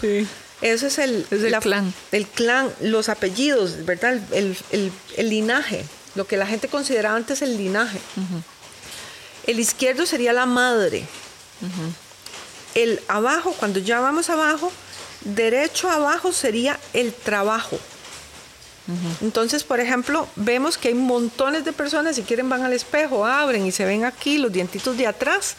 [0.64, 1.94] eso es el, Es el clan.
[2.12, 4.20] El clan, los apellidos, ¿verdad?
[4.32, 5.86] El, el- el linaje,
[6.16, 8.00] lo que la gente consideraba antes el linaje.
[9.46, 11.06] El izquierdo sería la madre.
[12.76, 14.72] El abajo, cuando ya vamos abajo,
[15.22, 17.78] derecho abajo sería el trabajo.
[19.22, 23.66] Entonces, por ejemplo, vemos que hay montones de personas, si quieren van al espejo, abren
[23.66, 25.56] y se ven aquí los dientitos de atrás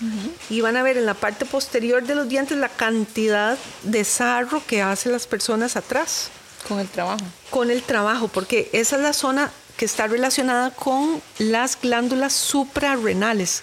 [0.50, 4.62] y van a ver en la parte posterior de los dientes la cantidad de sarro
[4.66, 6.28] que hacen las personas atrás
[6.68, 7.24] Con el trabajo.
[7.50, 13.62] con el trabajo, porque esa es la zona que está relacionada con las glándulas suprarrenales,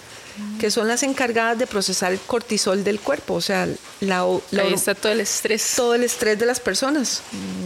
[0.59, 3.68] que son las encargadas de procesar el cortisol del cuerpo, o sea,
[3.99, 5.74] la, la- Ahí está todo el estrés.
[5.76, 7.22] todo el estrés de las personas.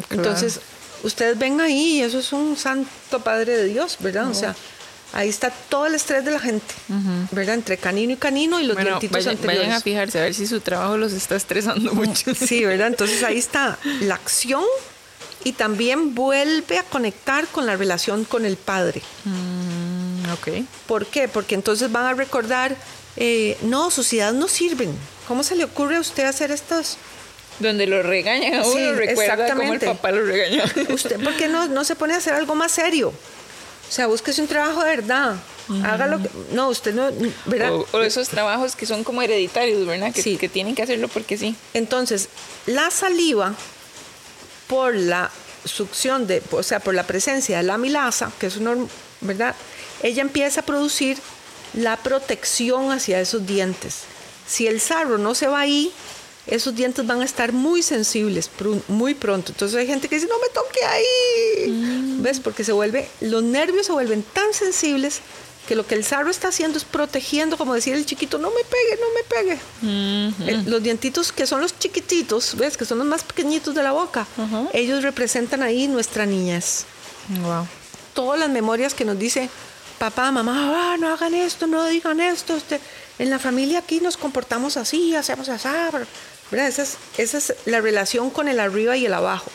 [0.10, 0.24] claro.
[0.30, 0.60] Entonces,
[1.04, 4.30] ustedes ven ahí, eso es un santo Padre de Dios, ¿verdad?
[4.30, 4.56] O sea,
[5.14, 6.74] ahí está todo el estrés de la gente,
[7.32, 7.56] ¿verdad?
[7.56, 9.62] Entre canino y canino y los Bueno, dientitos vayan, anteriores.
[9.68, 12.34] vayan a fijarse a ver si su trabajo los está estresando mucho.
[12.36, 12.88] Sí, ¿verdad?
[12.88, 14.64] Entonces ahí está la acción
[15.44, 19.02] y también vuelve a conectar con la relación con el padre.
[19.26, 20.66] Mm, ok.
[20.88, 21.28] ¿Por qué?
[21.28, 22.76] Porque entonces van a recordar,
[23.16, 24.92] eh, no, sus ideas no sirven.
[25.28, 26.98] ¿Cómo se le ocurre a usted hacer estas?
[27.60, 30.64] Donde lo regañan a uno, Sí, recuerda cómo el papá lo regañó.
[30.90, 33.10] ¿Usted por qué no, no se pone a hacer algo más serio?
[33.10, 35.36] O sea, búsquese un trabajo de verdad.
[35.84, 36.20] Hágalo.
[36.22, 37.10] que- No, usted no.
[37.46, 37.74] ¿verdad?
[37.74, 40.12] O, o esos trabajos que son como hereditarios, ¿verdad?
[40.14, 40.38] Que, Sí.
[40.38, 41.56] que tienen que hacerlo porque sí.
[41.74, 42.30] Entonces,
[42.66, 43.54] la saliva,
[44.68, 45.32] por la
[45.64, 48.76] succión de, o sea, por la presencia de la amilasa, que es una,
[49.22, 49.56] ¿verdad?
[50.04, 51.18] Ella empieza a producir
[51.74, 54.02] la protección hacia esos dientes.
[54.48, 55.92] Si el sarro no se va ahí,
[56.48, 58.50] esos dientes van a estar muy sensibles
[58.88, 59.52] muy pronto.
[59.52, 62.18] Entonces hay gente que dice, no me toque ahí.
[62.22, 62.40] ¿Ves?
[62.40, 65.22] Porque se vuelve, los nervios se vuelven tan sensibles
[65.68, 68.62] que lo que el sarro está haciendo es protegiendo, como decir el chiquito, no me
[68.64, 70.50] pegue, no me pegue.
[70.52, 72.78] El- los dientitos que son los chiquititos, ¿ves?
[72.78, 74.28] Que son los más pequeñitos de la boca.
[74.38, 74.66] Ajá.
[74.74, 76.86] Ellos representan ahí nuestra niñez.
[77.42, 77.66] Wow.
[78.14, 79.50] Todas las memorias que nos dice
[79.98, 82.56] papá, mamá, ah, no hagan esto, no digan esto.
[82.56, 82.80] Este,
[83.18, 85.68] en la familia aquí nos comportamos así, hacemos así.
[86.52, 86.68] ¿Verdad?
[86.68, 89.52] Esa, es, esa es la relación con el arriba y el abajo.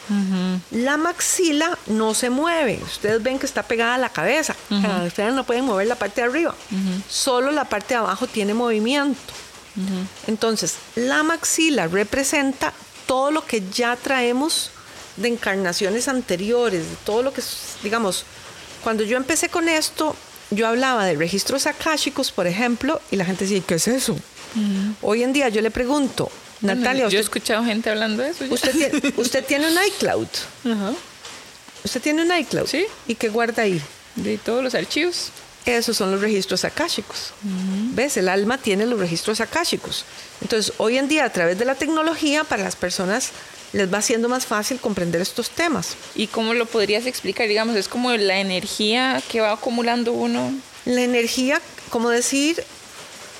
[0.70, 2.80] La maxila no se mueve.
[2.82, 4.54] Ustedes ven que está pegada a la cabeza.
[4.70, 6.54] O sea, ustedes no pueden mover la parte de arriba.
[7.08, 9.32] Solo la parte de abajo tiene movimiento.
[10.26, 12.72] Entonces, la maxila representa
[13.06, 14.70] todo lo que ya traemos
[15.16, 17.42] de encarnaciones anteriores, de todo lo que,
[17.82, 18.24] digamos,
[18.82, 20.16] cuando yo empecé con esto,
[20.50, 24.16] yo hablaba de registros akáshicos, por ejemplo, y la gente decía, ¿qué es eso?
[25.02, 26.30] Hoy en día yo le pregunto,
[26.60, 28.44] Natalia, yo he usted, escuchado gente hablando de eso.
[28.44, 28.54] ya.
[28.54, 30.28] usted tiene, usted tiene un iCloud.
[30.64, 30.92] Ajá.
[31.84, 32.66] Usted tiene un iCloud.
[32.66, 32.86] Sí.
[33.06, 33.80] ¿Y qué guarda ahí?
[34.16, 35.30] De todos los archivos.
[35.66, 37.32] Esos son los registros akáshicos.
[37.94, 38.16] ¿Ves?
[38.16, 40.04] El alma tiene los registros akáshicos.
[40.40, 43.30] Entonces, hoy en día, a través de la tecnología, para las personas
[43.72, 45.96] les va siendo más fácil comprender estos temas.
[46.14, 47.46] ¿Y cómo lo podrías explicar?
[47.46, 50.52] Digamos, es como la energía que va acumulando uno.
[50.86, 52.64] La energía, como decir,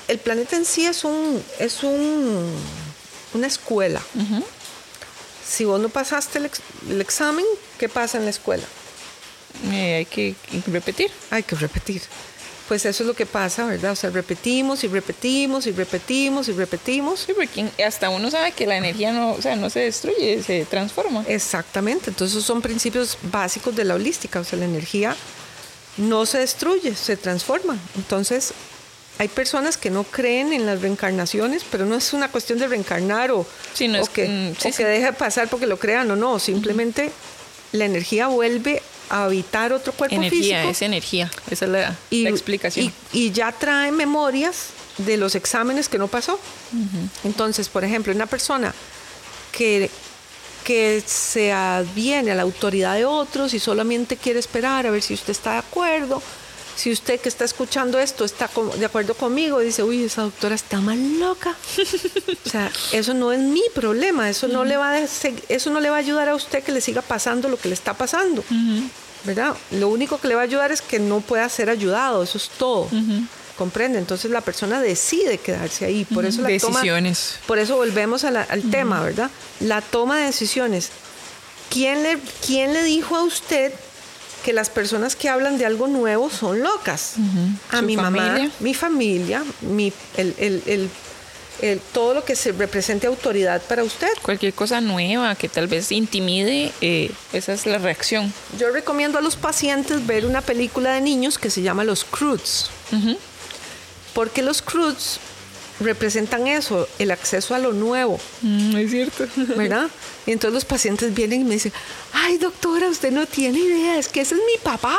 [0.07, 2.53] el planeta en sí es un es un
[3.33, 4.01] una escuela.
[5.45, 7.45] si vos no pasaste el, ex- el examen,
[7.77, 8.63] ¿qué pasa en la escuela?
[9.71, 10.35] Eh, hay que
[10.67, 11.11] repetir.
[11.29, 12.01] Hay que repetir.
[12.67, 13.91] Pues eso es lo que pasa, ¿verdad?
[13.91, 17.19] O sea, repetimos y repetimos y repetimos y repetimos.
[17.19, 20.63] Sí, porque hasta uno sabe que la energía no, o sea, no se destruye, se
[20.63, 21.25] transforma.
[21.27, 25.17] Exactamente, entonces esos son principios básicos de la holística, o sea, la energía
[25.97, 27.77] no se destruye, se transforma.
[27.97, 28.53] Entonces,
[29.19, 33.31] hay personas que no creen en las reencarnaciones, pero no es una cuestión de reencarnar
[33.31, 34.77] o, Sí, no o es- que, mm, sí, o sí.
[34.77, 37.11] que deje pasar porque lo crean o no, simplemente
[37.71, 41.31] la energía vuelve a habitar otro cuerpo energía, físico es energía.
[41.49, 42.91] Esa es la, la explicación.
[43.13, 46.39] y- y ya trae memorias de los exámenes que no pasó.
[47.23, 48.73] Entonces, por ejemplo, una persona
[49.51, 49.89] que,
[50.63, 55.13] que se adviene a la autoridad de otros y solamente quiere esperar a ver si
[55.13, 56.21] usted está de acuerdo,
[56.75, 60.79] si usted que está escuchando esto está de acuerdo conmigo, dice, uy, esa doctora está
[60.81, 61.55] más loca.
[62.45, 65.89] o sea, eso no es mi problema, eso no, le va a, eso no le
[65.89, 68.43] va a ayudar a usted que le siga pasando lo que le está pasando.
[69.23, 69.55] ¿verdad?
[69.71, 72.49] Lo único que le va a ayudar es que no pueda ser ayudado, eso es
[72.49, 72.87] todo.
[73.57, 73.99] ¿Comprende?
[73.99, 76.05] Entonces la persona decide quedarse ahí.
[76.05, 77.33] Por eso la Decisiones.
[77.35, 79.29] Toma, por eso volvemos a la- al tema, ¿verdad?
[79.59, 80.89] La toma de decisiones.
[81.69, 83.71] ¿Quién le, ¿Quién le dijo a usted
[84.43, 87.13] que las personas que hablan de algo nuevo son locas?
[87.71, 88.51] A ¿Su mi mamá, familia?
[88.59, 90.89] mi familia, mi, el, el- el-
[91.61, 94.07] el- todo lo que se represente autoridad para usted.
[94.23, 98.33] Cualquier cosa nueva que tal vez intimide, eh, esa es la reacción.
[98.57, 102.69] Yo recomiendo a los pacientes ver una película de niños que se llama Los Croods.
[102.91, 103.15] Ujú.
[104.13, 105.19] Porque los Croods
[105.81, 109.27] representan eso, el acceso a lo nuevo, Mm, es cierto.
[109.57, 109.87] ¿verdad?
[110.25, 111.73] Y entonces los pacientes vienen y me dicen,
[112.13, 114.97] ay doctora, usted no tiene idea, es que ese es mi papá.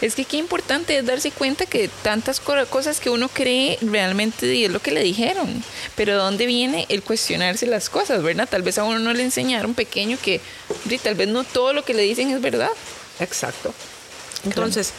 [0.00, 4.64] Es que qué importante es darse cuenta que tantas co- cosas que uno cree realmente
[4.64, 5.62] es lo que le dijeron.
[5.96, 8.48] Pero ¿de dónde viene el cuestionarse las cosas, verdad?
[8.48, 10.40] Tal vez a uno no le enseñaron pequeño que
[11.02, 12.70] tal vez no todo lo que le dicen es verdad.
[13.20, 13.74] Exacto.
[14.44, 14.92] Entonces,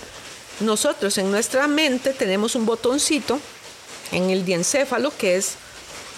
[0.60, 3.40] nosotros en nuestra mente tenemos un botoncito
[4.12, 5.54] en el diencéfalo que es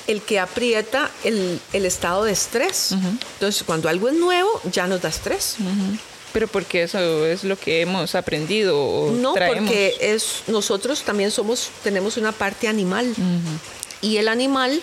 [0.08, 2.92] el que aprieta el, el estado de estrés.
[2.92, 5.56] Entonces, cuando algo es nuevo, ya nos da estrés.
[6.32, 9.60] Pero porque eso es lo que hemos aprendido o No, traemos.
[9.60, 13.16] porque es, nosotros también somos, tenemos una parte animal.
[14.02, 14.82] Y el animal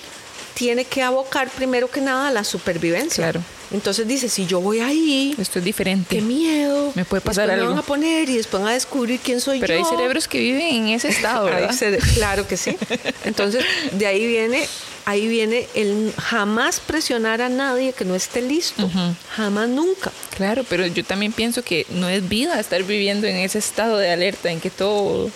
[0.54, 3.24] tiene que abocar primero que nada a la supervivencia.
[3.24, 3.40] Claro.
[3.72, 6.16] Entonces dice, si yo voy ahí, Esto es diferente.
[6.16, 6.92] qué miedo.
[6.94, 7.70] Me puede pasar después algo.
[7.70, 9.78] Me van a poner y después van a descubrir quién soy Pero yo.
[9.78, 11.74] hay cerebros que viven en ese estado, ¿verdad?
[12.14, 12.76] claro que sí.
[13.24, 14.68] Entonces, de ahí viene,
[15.06, 18.90] ahí viene el jamás presionar a nadie que no esté listo.
[19.34, 20.12] Jamás nunca.
[20.36, 24.10] Claro, pero yo también pienso que no es vida estar viviendo en ese estado de
[24.10, 25.30] alerta en que todo...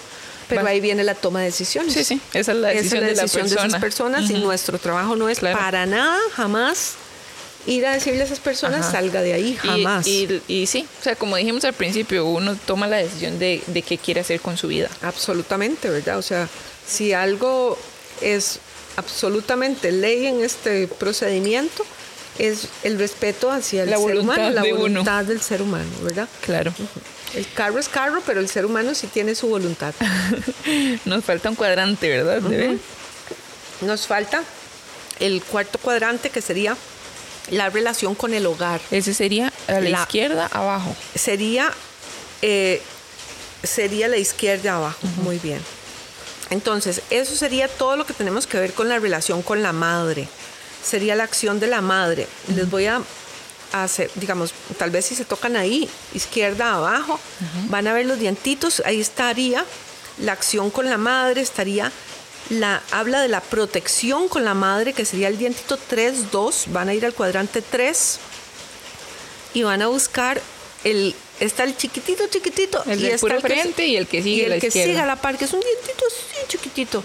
[0.49, 1.93] Pero ahí viene la toma de decisiones.
[1.93, 5.17] Sí, sí, esa es la decisión, Esa es la de, esas personas y nuestro trabajo
[5.17, 5.59] no es Claro.
[5.59, 6.95] para nada, jamás
[7.67, 8.93] ir a decirle a esas personas Ajá.
[8.93, 10.07] salga de ahí, jamás.
[10.07, 13.83] Y, y sí, o sea, como dijimos al principio, uno toma la decisión de, de
[13.83, 14.89] qué quiere hacer con su vida.
[15.03, 16.17] Absolutamente, ¿verdad?
[16.19, 16.49] O sea,
[16.87, 17.77] si algo
[18.21, 18.61] es
[18.97, 21.85] absolutamente ley en este procedimiento,
[22.39, 24.77] es el respeto hacia el La ser humano, la uno.
[24.77, 26.29] voluntad del ser humano, ¿verdad?
[26.43, 26.73] Claro.
[27.35, 29.93] El carro es carro, pero el ser humano sí tiene su voluntad.
[31.05, 32.41] Nos falta un cuadrante, ¿verdad?
[33.83, 34.43] Nos falta
[35.21, 36.77] el cuarto cuadrante que sería
[37.51, 38.81] la relación con el hogar.
[38.91, 40.97] Ese sería a la, La- izquierda, abajo.
[41.15, 41.73] Sería,
[42.43, 42.81] eh,
[43.63, 45.61] sería la izquierda abajo, muy bien.
[46.51, 50.29] Entonces, eso sería todo lo que tenemos que ver con la relación con la madre.
[50.83, 52.29] Sería la acción de la madre.
[52.55, 53.03] Les voy a
[53.73, 57.21] hacer, digamos, tal vez si se tocan ahí, izquierda abajo,
[57.69, 59.65] van a ver los dientitos, ahí estaría
[60.19, 61.93] la acción con la madre, estaría
[62.49, 66.89] la habla de la protección con la madre, que sería el dientito 3, 2, van
[66.89, 68.19] a ir al cuadrante 3
[69.55, 70.41] y van a buscar
[70.85, 74.23] el está el chiquitito chiquitito El y del está el que- frente y el que
[74.23, 74.89] sigue y el la que izquierda.
[74.91, 77.03] sigue a la par que es un dientito así chiquitito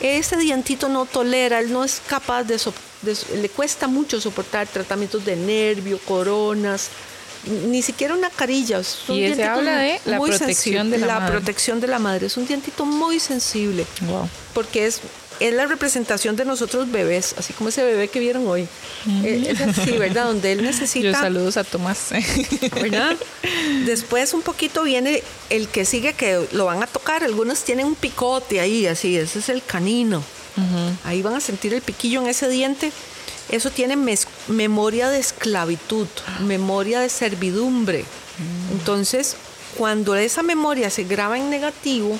[0.00, 2.72] ese dientito no tolera él no es capaz de, de so-
[3.36, 6.88] le cuesta mucho soportar tratamientos de nervio coronas
[7.66, 10.98] ni siquiera una carilla es un Y dientito habla de la protección sensible.
[10.98, 11.32] de la madre.
[11.36, 14.28] protección de la madre es un dientito muy sensible Wow.
[14.54, 15.00] porque es,
[15.40, 18.68] es la representación de nosotros bebés, así como ese bebé que vieron hoy.
[19.24, 20.26] Eh, Es así, ¿verdad?
[20.26, 21.20] Donde él Yo necesita...
[21.20, 22.10] saludos a Tomás.
[22.74, 23.16] ¿verdad?
[23.84, 27.24] Después un poquito viene el que sigue que lo van a tocar.
[27.24, 30.22] Algunos tienen un picote ahí, así, ese es el canino.
[31.04, 32.92] Ahí van a sentir el piquillo en ese diente.
[33.50, 33.96] Eso tiene
[34.48, 36.06] memoria de esclavitud,
[36.40, 38.04] memoria de servidumbre.
[38.72, 39.36] Entonces,
[39.76, 42.18] cuando esa memoria se graba en negativo,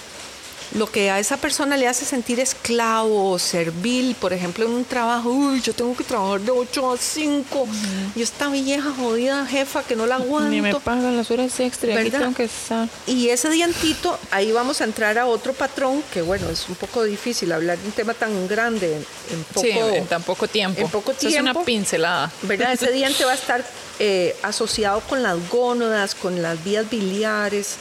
[0.73, 4.85] lo que a esa persona le hace sentir esclavo o servil, por ejemplo, en un
[4.85, 7.69] trabajo, uy, yo tengo que trabajar de 8 a 5,
[8.17, 10.51] y esta vieja jodida jefa que no la aguanto.
[10.51, 12.89] Ni me pagan las horas extra, aquí tengo que estar.
[13.07, 17.05] Y ese dientito, ahí vamos a entrar a otro patrón, que bueno, es un poco
[17.05, 18.97] difícil hablar de un tema tan grande
[19.31, 20.81] en, poco, sí, en tan poco tiempo.
[20.81, 21.37] En poco tiempo.
[21.37, 22.31] es una pincelada.
[22.43, 22.73] ¿Verdad?
[22.73, 23.65] Ese diente va a estar
[23.99, 27.77] eh, asociado con las gónodas, con las vías biliares,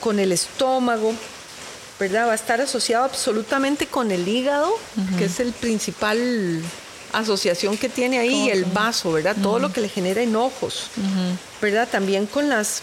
[0.00, 1.14] con el estómago.
[2.02, 2.26] ¿Verdad?
[2.26, 4.76] Va a estar asociado absolutamente con el hígado,
[5.18, 6.60] que es el principal
[7.12, 9.36] asociación que tiene ahí, el vaso, ¿verdad?
[9.40, 10.88] Todo lo que le genera enojos,
[11.60, 11.88] ¿verdad?
[11.88, 12.82] También con las,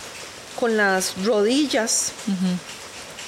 [0.58, 2.14] con las rodillas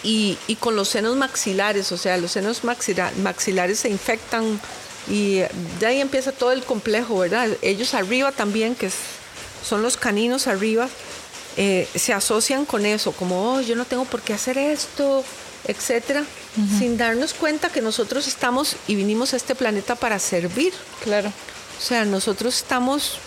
[0.01, 4.61] y, con los senos maxilares, o sea, los senos maxilares se infectan
[5.09, 5.39] y
[5.81, 7.49] de ahí empieza todo el complejo, ¿verdad?
[7.61, 8.89] Ellos arriba también, que
[9.67, 10.87] son los caninos arriba,
[11.57, 15.23] eh, se asocian con eso, como, oh, yo no tengo por qué hacer esto,
[15.67, 16.23] etcétera,
[16.79, 20.73] sin darnos cuenta que nosotros estamos y vinimos a este planeta para servir.
[21.03, 21.29] Claro.
[21.29, 23.17] O sea, nosotros estamos,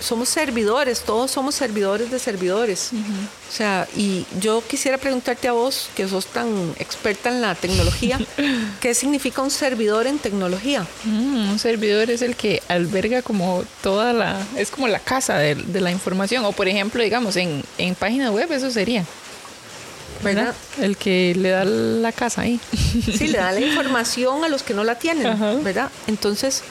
[0.00, 2.90] somos servidores, todos somos servidores de servidores.
[2.92, 8.18] O sea, y yo quisiera preguntarte a vos, que sos tan experta en la tecnología,
[8.80, 10.86] ¿qué significa un servidor en tecnología?
[11.04, 15.56] Mm, un servidor es el que alberga como toda la, es como la casa de,
[15.80, 19.04] la información, o por ejemplo, digamos, en, en página web eso sería.
[20.22, 20.54] ¿verdad?
[20.80, 22.60] El que le da la casa ahí.
[22.72, 25.90] Sí, le da la información a los que no la tienen, ¿verdad?
[26.06, 26.62] Entonces,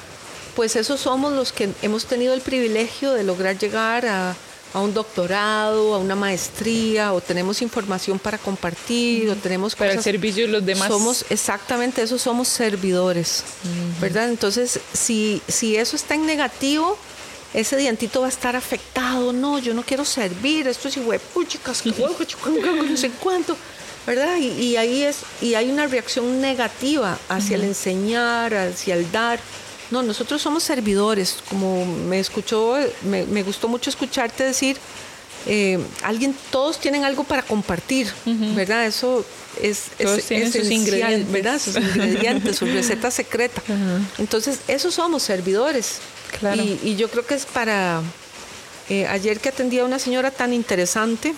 [0.57, 4.35] pues esos somos los que hemos tenido el privilegio de lograr llegar a,
[4.73, 10.47] un doctorado, a una maestría, o tenemos información para compartir, o tenemos para el servicio
[10.47, 10.87] de los demás.
[10.87, 13.43] Somos exactamente eso, somos servidores,
[14.01, 14.29] ¿verdad?
[14.29, 16.97] Entonces, si, si eso está en negativo,
[17.53, 22.97] ese dientito va a estar afectado, no, yo no quiero servir, esto es huepuchicas, no
[22.97, 23.55] sé cuánto,
[24.07, 24.37] ¿verdad?
[24.37, 29.39] Y, ahí es, y hay una reacción negativa hacia el enseñar, hacia el dar.
[29.91, 34.77] No, nosotros somos servidores, como me escuchó, me, gustó mucho escucharte decir,
[35.45, 38.85] eh, alguien, todos tienen algo para compartir, ¿verdad?
[38.85, 39.25] Eso
[39.61, 41.31] es, todos es sus ingredientes.
[41.31, 41.59] ¿verdad?
[41.59, 43.61] Sus ingredientes, su receta secreta.
[44.17, 45.99] Entonces, esos somos servidores.
[46.83, 48.01] Y, yo creo que es para...
[48.89, 51.33] Eh, ayer que atendía a una señora tan interesante,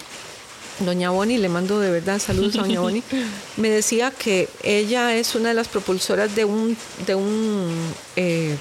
[0.79, 3.03] doña Boni, le mando de verdad saludos a doña Boni,
[3.57, 6.77] me decía que ella es una de las propulsoras de un...
[7.05, 7.73] De un
[8.15, 8.55] eh,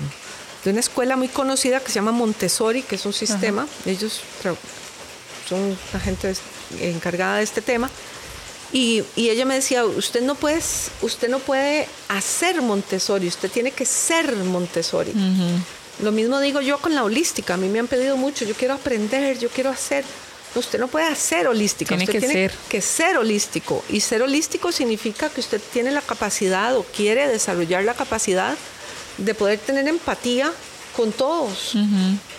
[0.65, 3.67] de una escuela muy conocida que se llama Montessori, que es un sistema.
[3.87, 4.21] Ellos
[5.49, 6.35] son la gente
[6.81, 7.91] encargada de este tema.
[8.73, 10.61] Y, ella me decía, usted no, puede,
[11.01, 15.13] usted no puede hacer Montessori, usted tiene que ser Montessori.
[16.03, 17.55] Lo mismo digo yo con la holística.
[17.55, 20.05] A mí me han pedido mucho, yo quiero aprender, yo quiero hacer.
[20.55, 22.53] Usted no puede hacer holística, tiene usted que tiene ser.
[22.69, 23.85] que ser holístico.
[23.89, 28.57] Y ser holístico significa que usted tiene la capacidad o quiere desarrollar la capacidad
[29.19, 30.53] de poder tener empatía
[30.97, 31.75] con todos.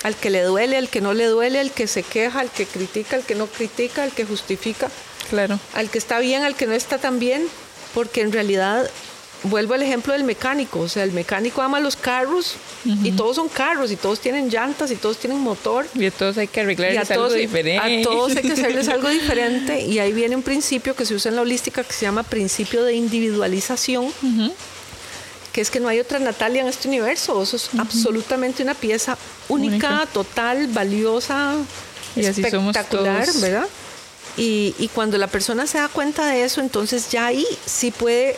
[0.04, 2.66] Al que le duele, al que no le duele, al que se queja, al que
[2.66, 4.90] critica, al que no critica, al que justifica.
[5.30, 5.60] Claro.
[5.74, 7.48] Al que está bien, al que no está tan bien.
[7.94, 8.90] Porque en realidad
[9.44, 13.48] vuelvo al ejemplo del mecánico, o sea, el mecánico ama los carros y todos son
[13.48, 15.88] carros y todos tienen llantas y todos tienen motor.
[15.96, 18.02] Y a todos hay que arreglarles algo diferente.
[18.02, 21.30] A todos hay que hacerles algo diferente y ahí viene un principio que se usa
[21.30, 24.12] en la holística que se llama principio de individualización.
[25.54, 29.18] que es que no hay otra Natalia en este universo, eso es absolutamente una pieza
[29.48, 31.56] única, total, valiosa,
[32.16, 33.68] y espectacular, ¿verdad?
[34.38, 38.38] Y, y, cuando la persona se da cuenta de eso, entonces ya ahí sí puede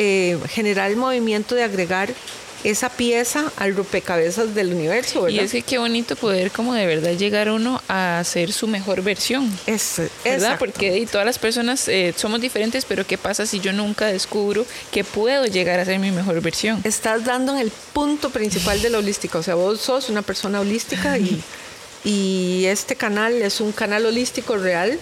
[0.00, 2.14] eh, generar el movimiento de agregar
[2.62, 5.42] esa pieza al rompecabezas del universo, ¿verdad?
[5.42, 9.02] Y es que qué bonito poder como de verdad llegar uno a ser su mejor
[9.02, 9.52] versión.
[9.66, 10.56] Es, ¿Verdad?
[10.56, 15.02] Porque todas las personas eh, somos diferentes, pero ¿qué pasa si yo nunca descubro que
[15.02, 16.80] puedo llegar a ser mi mejor versión?
[16.84, 20.60] Estás dando en el punto principal de la holística, o sea, vos sos una persona
[20.60, 21.42] holística y,
[22.04, 24.96] y este canal es un canal holístico real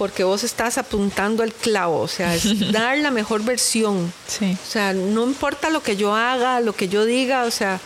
[0.00, 4.10] porque vos estás apuntando al clavo, o sea, es dar la mejor versión.
[4.26, 4.56] Sí.
[4.66, 7.78] O sea, no importa lo que yo haga, lo que yo diga, o sea,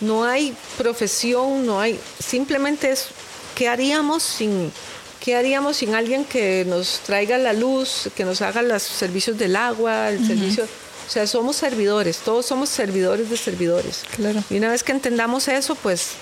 [0.00, 3.08] no hay profesión, no hay, simplemente es
[3.54, 4.72] qué haríamos sin
[5.20, 9.54] qué haríamos sin alguien que nos traiga la luz, que nos haga los servicios del
[9.54, 14.04] agua, el servicio, o sea, somos servidores, todos somos servidores de servidores.
[14.16, 14.42] Claro.
[14.48, 16.12] Y una vez que entendamos eso, pues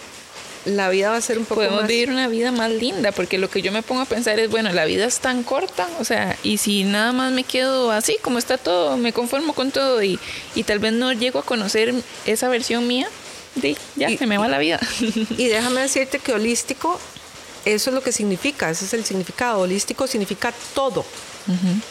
[0.67, 3.49] la vida va a ser un poco Podemos vivir una vida más linda, porque lo
[3.49, 6.37] que yo me pongo a pensar es, bueno, la vida es tan corta, o sea,
[6.43, 10.19] y si nada más me quedo así, como está todo, me conformo con todo y,
[10.55, 11.95] y tal vez no llego a conocer
[12.27, 13.09] esa versión mía,
[13.55, 14.79] de, ya se me va la vida.
[15.39, 17.01] Y déjame decirte que holístico,
[17.65, 19.61] eso es lo que significa, ese es el significado.
[19.61, 21.05] Holístico significa todo.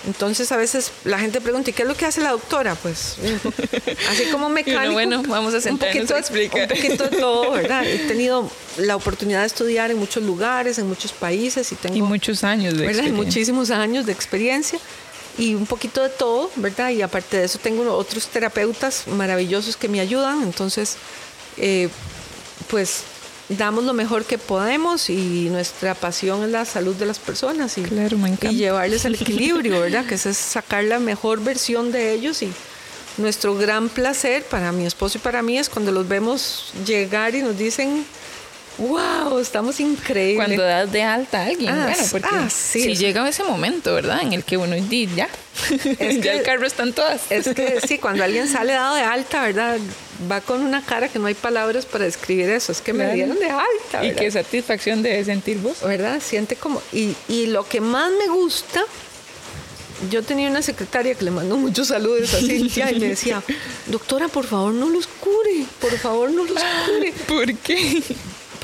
[0.06, 2.76] Entonces a veces la gente pregunta, ¿y qué es lo que hace la doctora?
[2.76, 3.18] Pues
[4.10, 4.94] así como mecánico.
[4.94, 6.62] bueno, vamos a sentarnos un poquito, a explicar.
[6.64, 7.86] Un poquito de todo, ¿verdad?
[7.86, 11.96] He tenido la oportunidad de estudiar en muchos lugares, en muchos países y tengo...
[11.96, 13.06] Y muchos años de ¿verdad?
[13.06, 13.24] experiencia.
[13.24, 14.80] Muchísimos años de experiencia
[15.38, 16.90] y un poquito de todo, ¿verdad?
[16.90, 20.98] Y aparte de eso tengo otros terapeutas maravillosos que me ayudan, entonces,
[21.58, 21.90] eh,
[22.70, 23.04] pues
[23.50, 27.84] damos lo mejor que podemos y nuestra pasión es la salud de las personas y,
[27.84, 30.06] claro, me y llevarles el equilibrio, ¿verdad?
[30.06, 32.52] Que es sacar la mejor versión de ellos y
[33.18, 37.42] nuestro gran placer para mi esposo y para mí es cuando los vemos llegar y
[37.42, 38.06] nos dicen
[38.78, 40.46] wow, estamos increíbles.
[40.46, 44.22] Cuando das de alta a alguien, ah, bueno, porque ah, si llega ese momento, ¿verdad?
[44.22, 45.30] En el que uno dice, ya,
[46.00, 47.22] es ya el carro están todas.
[47.30, 49.78] Es que sí, cuando alguien sale dado de alta, ¿verdad?
[50.32, 52.72] Va con una cara que no hay palabras para describir eso.
[52.72, 54.02] Es que me dieron de alta.
[54.02, 54.04] ¿verdad?
[54.04, 55.82] Y qué satisfacción debe sentir vos.
[55.82, 56.22] ¿Verdad?
[56.22, 56.82] Siente como.
[56.94, 58.84] Y, y lo que más me gusta
[60.10, 63.42] yo tenía una secretaria que le mandó muchos saludos a Cintia y me decía,
[63.88, 67.14] doctora, por favor no los cure, por favor no los cure.
[67.28, 68.04] ¿Por qué?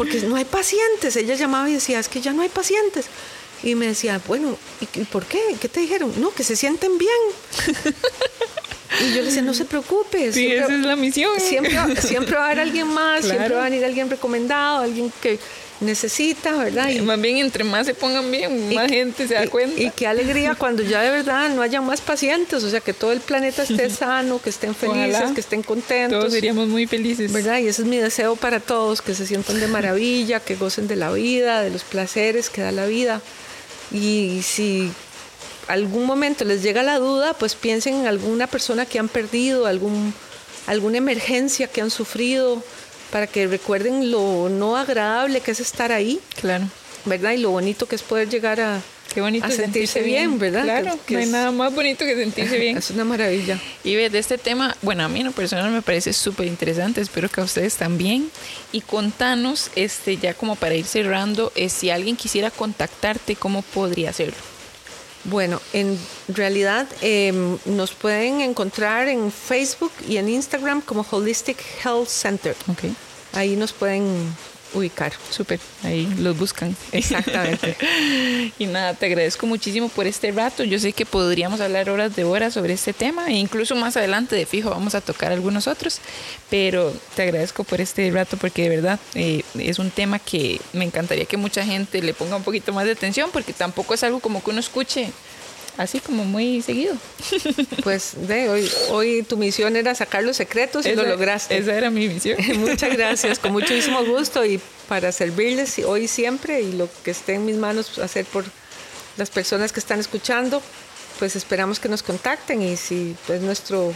[0.02, 1.16] Porque no hay pacientes.
[1.16, 3.06] Ella llamaba y decía, es que ya no hay pacientes.
[3.62, 5.40] Y me decía, bueno, ¿y por qué?
[5.60, 6.12] ¿Qué te dijeron?
[6.18, 7.94] No, que se sienten bien.
[9.00, 10.34] Y yo le decía, no se preocupe.
[10.34, 11.40] Sí, esa es la misión.
[11.40, 15.38] Siempre, siempre va a haber alguien más, siempre va a venir alguien recomendado, alguien que
[15.82, 16.90] necesita, ¿verdad?
[16.90, 19.82] Y, más bien, entre más se pongan bien, más gente se da cuenta.
[19.82, 23.12] Y, qué alegría cuando ya de verdad no haya más pacientes, o sea, que todo
[23.12, 26.20] el planeta esté sano, que estén felices, que estén contentos.
[26.20, 27.32] Todos seríamos muy felices.
[27.34, 27.60] ¿Verdad?
[27.60, 30.96] Y ese es mi deseo para todos, que se sientan de maravilla, que gocen de
[30.96, 33.22] la vida, de los placeres que da la vida.
[33.92, 34.90] Y si
[35.68, 40.14] algún momento les llega la duda, pues piensen en alguna persona que han perdido, algún,
[40.68, 42.64] alguna emergencia que han sufrido,
[43.12, 46.20] para que recuerden lo no agradable que es estar ahí.
[46.40, 46.68] Claro.
[47.06, 47.32] ¿Verdad?
[47.32, 48.82] Y lo bonito que es poder llegar a,
[49.14, 50.64] Qué bonito sentirse, bien, ¿verdad?
[50.64, 52.78] Claro, no hay nada más bonito que sentirse bien.
[52.78, 53.60] Es una maravilla.
[53.84, 57.28] Y de este tema, bueno, a mí en lo personal me parece súper interesante, espero
[57.28, 58.32] que a ustedes también.
[58.72, 64.12] Y contanos, este, ya como para ir cerrando, eh, si alguien quisiera contactarte, ¿cómo podría
[64.12, 64.51] hacerlo?
[65.26, 72.08] Bueno, en realidad em, nos pueden encontrar en Facebook y en Instagram como Holistic Health
[72.08, 72.56] Center.
[72.72, 72.96] Okay.
[73.34, 74.36] Ahí nos pueden
[74.74, 75.14] ubicar.
[75.30, 76.76] Súper, ahí los buscan.
[76.92, 77.76] Exactamente.
[78.58, 80.64] y nada, te agradezco muchísimo por este rato.
[80.64, 84.36] Yo sé que podríamos hablar horas de horas sobre este tema e incluso más adelante
[84.36, 86.00] de fijo vamos a tocar algunos otros,
[86.50, 90.86] pero te agradezco por este rato porque de verdad eh, es un tema que me
[90.86, 94.20] encantaría que mucha gente le ponga un poquito más de atención porque tampoco es algo
[94.20, 95.12] como que uno escuche
[95.78, 96.96] así como muy seguido.
[97.84, 101.58] Pues de hoy, hoy tu misión era sacar los secretos y lo lograste.
[101.58, 102.38] Esa era mi misión.
[102.60, 107.46] Muchas gracias, con muchísimo gusto y para servirles hoy siempre y lo que esté en
[107.46, 108.46] mis manos hacer por
[109.18, 110.62] las personas que están escuchando,
[111.20, 113.94] pues esperamos que nos contacten y si pues nuestro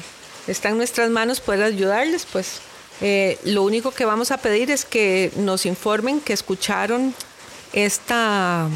[0.47, 2.59] está en nuestras manos poder ayudarles, pues
[3.01, 7.13] eh, lo único que vamos a pedir es que nos informen que escucharon
[7.73, 8.69] esta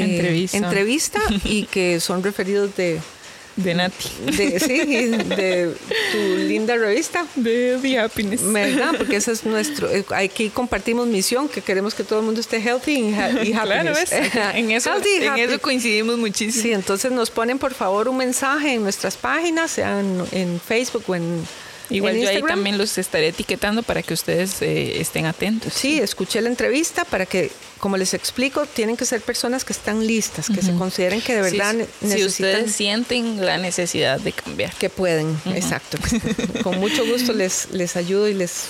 [0.00, 1.20] eh, entrevista.
[1.44, 3.00] y que son referidos de,
[3.56, 4.08] de Nati.
[4.36, 5.74] De, sí, de
[6.12, 6.18] tu
[6.48, 7.26] linda revista.
[7.36, 8.40] De The Happiness.
[8.52, 8.94] ¿Verdad?
[8.96, 9.90] Porque ese es nuestro.
[9.90, 13.14] Eh, aquí compartimos misión, que queremos que todo el mundo esté healthy y,
[13.52, 13.52] happiness.
[13.62, 13.92] Claro,
[14.54, 16.62] en, eso, en eso coincidimos muchísimo.
[16.62, 21.14] Sí, entonces nos ponen por favor un mensaje en nuestras páginas, sean en Facebook o
[21.14, 21.44] en
[21.90, 25.72] Igual yo ahí también los estaré etiquetando para que ustedes eh, estén atentos.
[25.72, 30.06] Sí, escuché la entrevista para que, como les explico, tienen que ser personas que están
[30.06, 32.18] listas, que se consideren que de verdad necesitan.
[32.18, 34.72] Si ustedes sienten la necesidad de cambiar.
[34.74, 35.98] Que pueden, exacto.
[36.62, 38.64] con mucho gusto les, les ayudo y les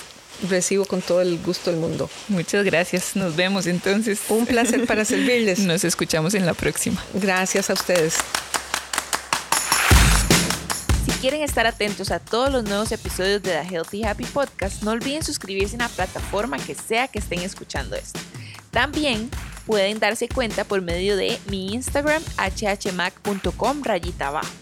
[0.49, 2.09] recibo con todo el gusto del mundo.
[2.27, 3.15] Muchas gracias.
[3.15, 4.19] Nos vemos entonces.
[4.27, 5.59] Un placer para servirles.
[5.59, 7.03] Nos escuchamos en la próxima.
[7.13, 8.15] Gracias a ustedes
[11.13, 15.23] quieren estar atentos a todos los nuevos episodios de The Healthy Happy Podcast, no olviden
[15.23, 18.19] suscribirse en la plataforma que sea que estén escuchando esto.
[18.71, 19.29] También
[19.65, 24.53] pueden darse cuenta por medio de mi Instagram hhmac.com rayita abajo.